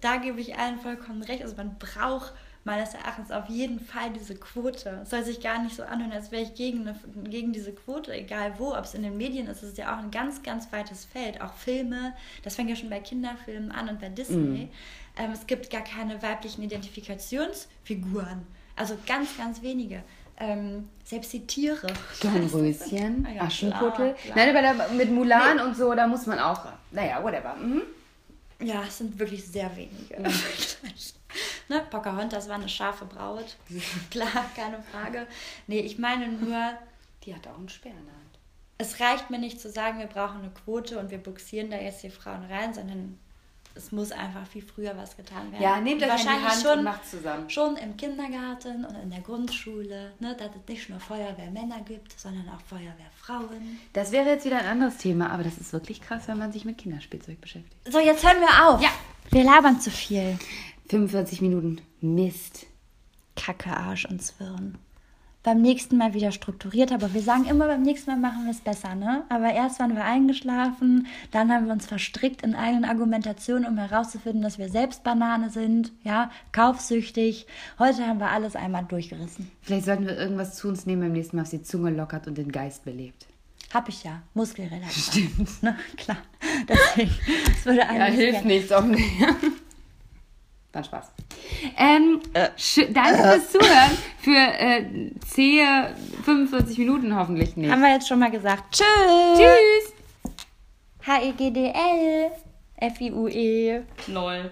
[0.00, 1.42] da gebe ich allen vollkommen recht.
[1.42, 2.32] Also man braucht
[2.66, 5.00] meines Erachtens auf jeden Fall diese Quote.
[5.02, 6.98] Es soll sich gar nicht so anhören, als wäre ich gegen, eine,
[7.30, 8.74] gegen diese Quote, egal wo.
[8.74, 11.40] Ob es in den Medien ist, ist es ja auch ein ganz, ganz weites Feld.
[11.40, 12.12] Auch Filme,
[12.42, 14.64] das fängt ja schon bei Kinderfilmen an und bei Disney.
[14.64, 14.68] Mhm.
[15.16, 18.44] Ähm, es gibt gar keine weiblichen Identifikationsfiguren.
[18.74, 20.02] Also ganz, ganz wenige.
[20.38, 21.86] Ähm, selbst die Tiere.
[22.20, 24.14] Dornröschen, ja, Aschenputtel.
[24.14, 24.36] klar, klar.
[24.36, 26.66] Nein, aber da, mit Mulan und so, da muss man auch.
[26.90, 27.54] Naja, whatever.
[27.54, 27.82] Mhm.
[28.60, 30.16] Ja, es sind wirklich sehr wenige.
[31.68, 31.82] ne?
[31.90, 33.56] Pocahontas war eine scharfe Braut.
[34.10, 35.26] Klar, keine Frage.
[35.66, 36.72] Nee, ich meine nur,
[37.24, 38.38] Die hat auch einen Speer in der Hand.
[38.78, 42.02] es reicht mir nicht zu sagen, wir brauchen eine Quote und wir buxieren da jetzt
[42.02, 43.18] die Frauen rein, sondern
[43.74, 45.62] es muss einfach viel früher was getan werden.
[45.62, 47.50] Ja, nehmt euch Wahrscheinlich Hand schon, und macht zusammen.
[47.50, 52.48] Schon im Kindergarten und in der Grundschule, ne, dass es nicht nur Feuerwehrmänner gibt, sondern
[52.48, 53.78] auch Feuerwehrfrauen.
[53.92, 56.64] Das wäre jetzt wieder ein anderes Thema, aber das ist wirklich krass, wenn man sich
[56.64, 57.76] mit Kinderspielzeug beschäftigt.
[57.92, 58.80] So, jetzt hören wir auf.
[58.80, 58.88] Ja.
[59.30, 60.38] Wir labern zu viel.
[60.88, 61.80] 45 Minuten.
[62.00, 62.66] Mist.
[63.34, 64.78] Kacke, Arsch und Zwirn.
[65.42, 68.60] Beim nächsten Mal wieder strukturiert, aber wir sagen immer, beim nächsten Mal machen wir es
[68.60, 69.22] besser, ne?
[69.28, 74.42] Aber erst waren wir eingeschlafen, dann haben wir uns verstrickt in eigenen Argumentationen, um herauszufinden,
[74.42, 77.46] dass wir selbst Banane sind, ja, kaufsüchtig.
[77.78, 79.48] Heute haben wir alles einmal durchgerissen.
[79.62, 82.36] Vielleicht sollten wir irgendwas zu uns nehmen beim nächsten Mal, was die Zunge lockert und
[82.38, 83.26] den Geist belebt.
[83.72, 84.22] Hab ich ja.
[84.34, 85.12] Muskelrelaxer.
[85.12, 85.48] Stimmt.
[85.62, 85.76] Ne?
[85.96, 86.18] Klar.
[86.68, 87.10] Deswegen,
[87.52, 89.04] es würde eigentlich gern- nichts auch nicht.
[90.76, 91.10] War Spaß.
[91.78, 92.20] Ähm,
[92.58, 93.98] schö- danke fürs Zuhören.
[94.20, 94.84] Für äh,
[95.26, 97.70] zähe 45 Minuten hoffentlich nicht.
[97.70, 98.74] Haben wir jetzt schon mal gesagt.
[98.74, 99.38] Tschüss.
[99.38, 99.92] Tschüss.
[101.06, 102.30] H-E-G-D-L.
[102.76, 103.80] F-I-U-E.
[104.08, 104.50] Lol.